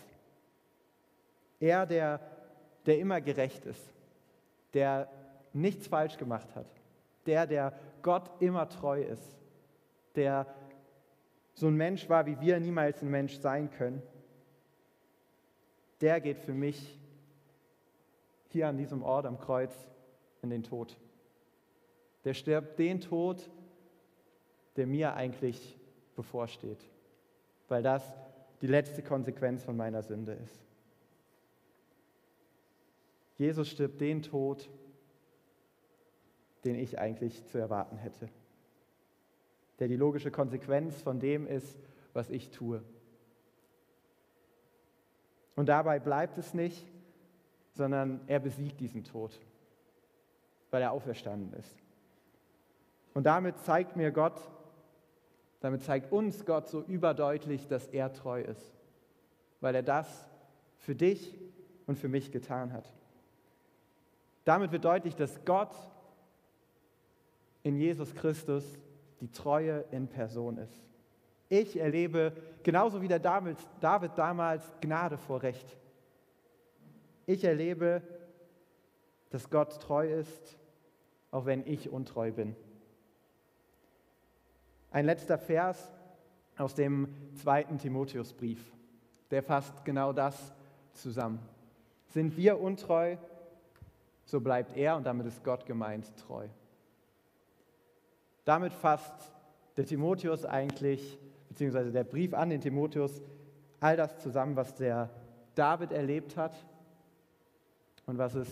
Er, 1.59 1.87
der, 1.87 2.21
der 2.85 2.99
immer 2.99 3.23
gerecht 3.23 3.65
ist, 3.65 3.95
der 4.75 5.09
nichts 5.55 5.87
falsch 5.87 6.19
gemacht 6.19 6.55
hat, 6.55 6.67
der, 7.25 7.47
der 7.47 7.73
Gott 8.03 8.31
immer 8.41 8.69
treu 8.69 9.03
ist, 9.03 9.35
der 10.15 10.47
so 11.55 11.69
ein 11.69 11.77
Mensch 11.77 12.09
war, 12.09 12.27
wie 12.27 12.41
wir 12.41 12.59
niemals 12.61 13.03
ein 13.03 13.11
Mensch 13.11 13.39
sein 13.39 13.71
können, 13.71 14.03
der 16.01 16.21
geht 16.21 16.39
für 16.39 16.53
mich 16.53 16.99
hier 18.49 18.69
an 18.69 18.77
diesem 18.77 19.03
Ort 19.03 19.27
am 19.27 19.39
Kreuz 19.39 19.75
in 20.43 20.51
den 20.51 20.63
Tod. 20.63 20.97
Der 22.25 22.35
stirbt 22.35 22.79
den 22.79 23.01
Tod, 23.01 23.51
der 24.77 24.87
mir 24.87 25.15
eigentlich 25.15 25.79
bevorsteht, 26.17 26.85
weil 27.69 27.83
das 27.83 28.03
die 28.61 28.67
letzte 28.67 29.03
Konsequenz 29.03 29.63
von 29.63 29.77
meiner 29.77 30.03
Sünde 30.03 30.33
ist. 30.33 30.65
Jesus 33.37 33.69
stirbt 33.69 34.01
den 34.01 34.23
Tod, 34.23 34.69
den 36.65 36.77
ich 36.77 36.99
eigentlich 36.99 37.45
zu 37.47 37.59
erwarten 37.59 37.97
hätte, 37.97 38.29
der 39.79 39.89
die 39.89 39.97
logische 39.97 40.31
Konsequenz 40.31 41.01
von 41.03 41.19
dem 41.19 41.47
ist, 41.47 41.79
was 42.13 42.31
ich 42.31 42.51
tue. 42.51 42.83
Und 45.57 45.69
dabei 45.69 45.99
bleibt 45.99 46.39
es 46.39 46.55
nicht, 46.55 46.87
sondern 47.73 48.21
er 48.27 48.41
besiegt 48.41 48.81
diesen 48.81 49.05
Tod, 49.05 49.39
weil 50.71 50.83
er 50.83 50.93
auferstanden 50.93 51.53
ist. 51.59 51.77
Und 53.15 53.25
damit 53.25 53.59
zeigt 53.61 53.97
mir 53.97 54.11
Gott, 54.11 54.41
damit 55.61 55.83
zeigt 55.83 56.13
uns 56.13 56.45
Gott 56.45 56.69
so 56.69 56.83
überdeutlich, 56.83 57.67
dass 57.69 57.87
er 57.89 58.13
treu 58.13 58.43
ist, 58.43 58.77
weil 59.61 59.75
er 59.75 59.83
das 59.83 60.29
für 60.79 60.95
dich 60.95 61.35
und 61.87 61.99
für 61.99 62.09
mich 62.09 62.33
getan 62.33 62.73
hat. 62.73 62.93
Damit 64.45 64.73
wird 64.73 64.85
deutlich, 64.85 65.17
dass 65.17 65.45
Gott 65.45 65.75
in 67.63 67.77
Jesus 67.77 68.15
Christus 68.15 68.65
die 69.25 69.33
Treue 69.33 69.87
in 69.91 70.07
Person 70.07 70.59
ist. 70.59 70.85
Ich 71.49 71.81
erlebe 71.81 72.35
genauso 72.63 73.01
wie 73.01 73.09
der 73.09 73.19
David, 73.19 73.57
David 73.81 74.11
damals 74.17 74.63
Gnade 74.83 75.17
vor 75.17 75.43
Recht. 75.43 75.79
Ich 77.25 77.43
erlebe, 77.43 78.03
dass 79.31 79.49
Gott 79.49 79.81
treu 79.81 80.13
ist, 80.13 80.59
auch 81.31 81.47
wenn 81.47 81.67
ich 81.67 81.89
untreu 81.89 82.33
bin. 82.33 82.55
Ein 84.91 85.07
letzter 85.07 85.39
Vers 85.39 85.91
aus 86.59 86.75
dem 86.75 87.09
zweiten 87.35 87.79
Timotheusbrief, 87.79 88.75
der 89.31 89.43
fasst 89.43 89.87
genau 89.87 90.13
das 90.13 90.53
zusammen. 90.93 91.41
Sind 92.09 92.37
wir 92.37 92.61
untreu, 92.61 93.17
so 94.27 94.43
bleibt 94.43 94.77
er, 94.77 94.97
und 94.97 95.05
damit 95.05 95.27
ist 95.27 95.43
Gott 95.43 95.65
gemeint, 95.65 96.15
treu. 96.19 96.47
Damit 98.45 98.73
fasst 98.73 99.33
der 99.77 99.87
Timotheus 99.87 100.45
eigentlich, 100.45 101.19
beziehungsweise 101.49 101.91
der 101.91 102.05
Brief 102.05 102.35
an 102.35 102.51
den 102.51 102.61
Timotheus, 102.61 103.21
all 103.81 103.97
das 103.97 104.19
zusammen, 104.19 104.57
was 104.57 104.75
der 104.75 105.11
David 105.55 105.93
erlebt 105.93 106.37
hat 106.37 106.55
und 108.07 108.19
was 108.19 108.35
es 108.35 108.49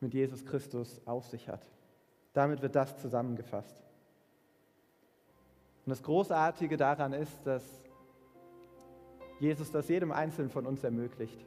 mit 0.00 0.14
Jesus 0.14 0.44
Christus 0.44 1.00
auf 1.04 1.26
sich 1.26 1.48
hat. 1.48 1.62
Damit 2.32 2.62
wird 2.62 2.74
das 2.74 2.98
zusammengefasst. 2.98 3.82
Und 5.84 5.90
das 5.90 6.02
Großartige 6.02 6.76
daran 6.76 7.12
ist, 7.12 7.38
dass 7.44 7.64
Jesus 9.40 9.70
das 9.70 9.88
jedem 9.88 10.12
Einzelnen 10.12 10.50
von 10.50 10.66
uns 10.66 10.84
ermöglicht, 10.84 11.44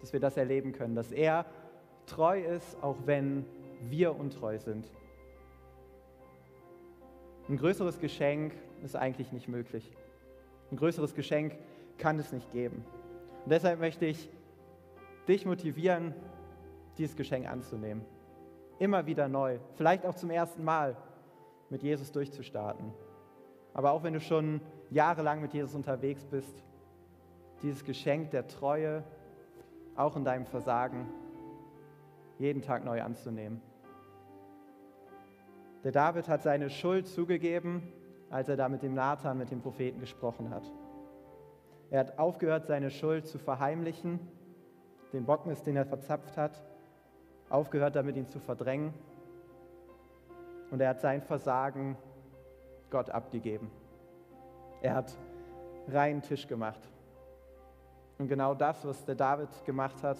dass 0.00 0.12
wir 0.12 0.20
das 0.20 0.36
erleben 0.36 0.72
können, 0.72 0.94
dass 0.94 1.10
er 1.10 1.46
treu 2.06 2.40
ist, 2.40 2.76
auch 2.82 2.96
wenn 3.06 3.46
wir 3.88 4.18
untreu 4.18 4.58
sind. 4.58 4.90
Ein 7.52 7.58
größeres 7.58 7.98
Geschenk 8.00 8.54
ist 8.82 8.96
eigentlich 8.96 9.30
nicht 9.30 9.46
möglich. 9.46 9.94
Ein 10.70 10.78
größeres 10.78 11.14
Geschenk 11.14 11.54
kann 11.98 12.18
es 12.18 12.32
nicht 12.32 12.50
geben. 12.50 12.82
Und 13.44 13.50
deshalb 13.52 13.78
möchte 13.78 14.06
ich 14.06 14.30
dich 15.28 15.44
motivieren, 15.44 16.14
dieses 16.96 17.14
Geschenk 17.14 17.46
anzunehmen. 17.46 18.06
Immer 18.78 19.04
wieder 19.04 19.28
neu, 19.28 19.58
vielleicht 19.74 20.06
auch 20.06 20.14
zum 20.14 20.30
ersten 20.30 20.64
Mal 20.64 20.96
mit 21.68 21.82
Jesus 21.82 22.10
durchzustarten. 22.10 22.90
Aber 23.74 23.92
auch 23.92 24.02
wenn 24.02 24.14
du 24.14 24.20
schon 24.20 24.62
jahrelang 24.88 25.42
mit 25.42 25.52
Jesus 25.52 25.74
unterwegs 25.74 26.24
bist, 26.24 26.64
dieses 27.62 27.84
Geschenk 27.84 28.30
der 28.30 28.46
Treue, 28.46 29.04
auch 29.94 30.16
in 30.16 30.24
deinem 30.24 30.46
Versagen, 30.46 31.06
jeden 32.38 32.62
Tag 32.62 32.82
neu 32.86 33.02
anzunehmen. 33.02 33.60
Der 35.84 35.92
David 35.92 36.28
hat 36.28 36.42
seine 36.42 36.70
Schuld 36.70 37.08
zugegeben, 37.08 37.92
als 38.30 38.48
er 38.48 38.56
da 38.56 38.68
mit 38.68 38.82
dem 38.82 38.94
Nathan, 38.94 39.38
mit 39.38 39.50
dem 39.50 39.60
Propheten 39.60 40.00
gesprochen 40.00 40.50
hat. 40.50 40.62
Er 41.90 42.00
hat 42.00 42.18
aufgehört, 42.18 42.66
seine 42.66 42.90
Schuld 42.90 43.26
zu 43.26 43.38
verheimlichen, 43.38 44.20
den 45.12 45.26
Bockmist, 45.26 45.66
den 45.66 45.76
er 45.76 45.84
verzapft 45.84 46.36
hat, 46.36 46.62
aufgehört 47.50 47.96
damit, 47.96 48.16
ihn 48.16 48.28
zu 48.28 48.38
verdrängen. 48.38 48.94
Und 50.70 50.80
er 50.80 50.90
hat 50.90 51.00
sein 51.00 51.20
Versagen 51.20 51.96
Gott 52.88 53.10
abgegeben. 53.10 53.70
Er 54.80 54.94
hat 54.94 55.18
reinen 55.88 56.22
Tisch 56.22 56.46
gemacht. 56.46 56.80
Und 58.18 58.28
genau 58.28 58.54
das, 58.54 58.86
was 58.86 59.04
der 59.04 59.16
David 59.16 59.48
gemacht 59.66 60.02
hat, 60.02 60.16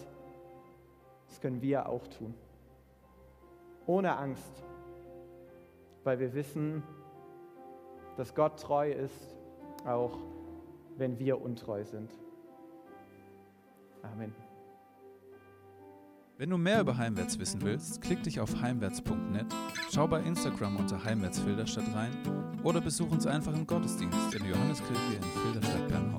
das 1.29 1.41
können 1.41 1.63
wir 1.63 1.89
auch 1.89 2.07
tun. 2.09 2.35
Ohne 3.87 4.17
Angst, 4.17 4.63
weil 6.05 6.19
wir 6.19 6.35
wissen, 6.35 6.83
dass 8.17 8.35
Gott 8.35 8.61
treu 8.61 8.91
ist, 8.91 9.37
auch 9.87 10.19
wenn 10.97 11.19
wir 11.19 11.41
untreu 11.41 11.85
sind. 11.85 12.11
Amen. 14.03 14.33
Wenn 16.39 16.51
du 16.51 16.59
mehr 16.59 16.81
über 16.81 16.97
Heimwärts 16.97 17.39
wissen 17.39 17.63
willst, 17.63 18.01
klick 18.01 18.23
dich 18.25 18.41
auf 18.41 18.61
heimwärts.net, 18.61 19.47
schau 19.93 20.09
bei 20.09 20.21
Instagram 20.21 20.77
unter 20.77 21.05
Heimwärts 21.05 21.39
Filderstadt 21.39 21.95
rein 21.95 22.11
oder 22.65 22.81
besuch 22.81 23.11
uns 23.11 23.27
einfach 23.27 23.55
im 23.55 23.67
Gottesdienst 23.67 24.35
in 24.35 24.45
Johanneskirche 24.47 25.17
in 25.17 25.23
Filderstadt 25.23 25.89
Bernhard. 25.89 26.13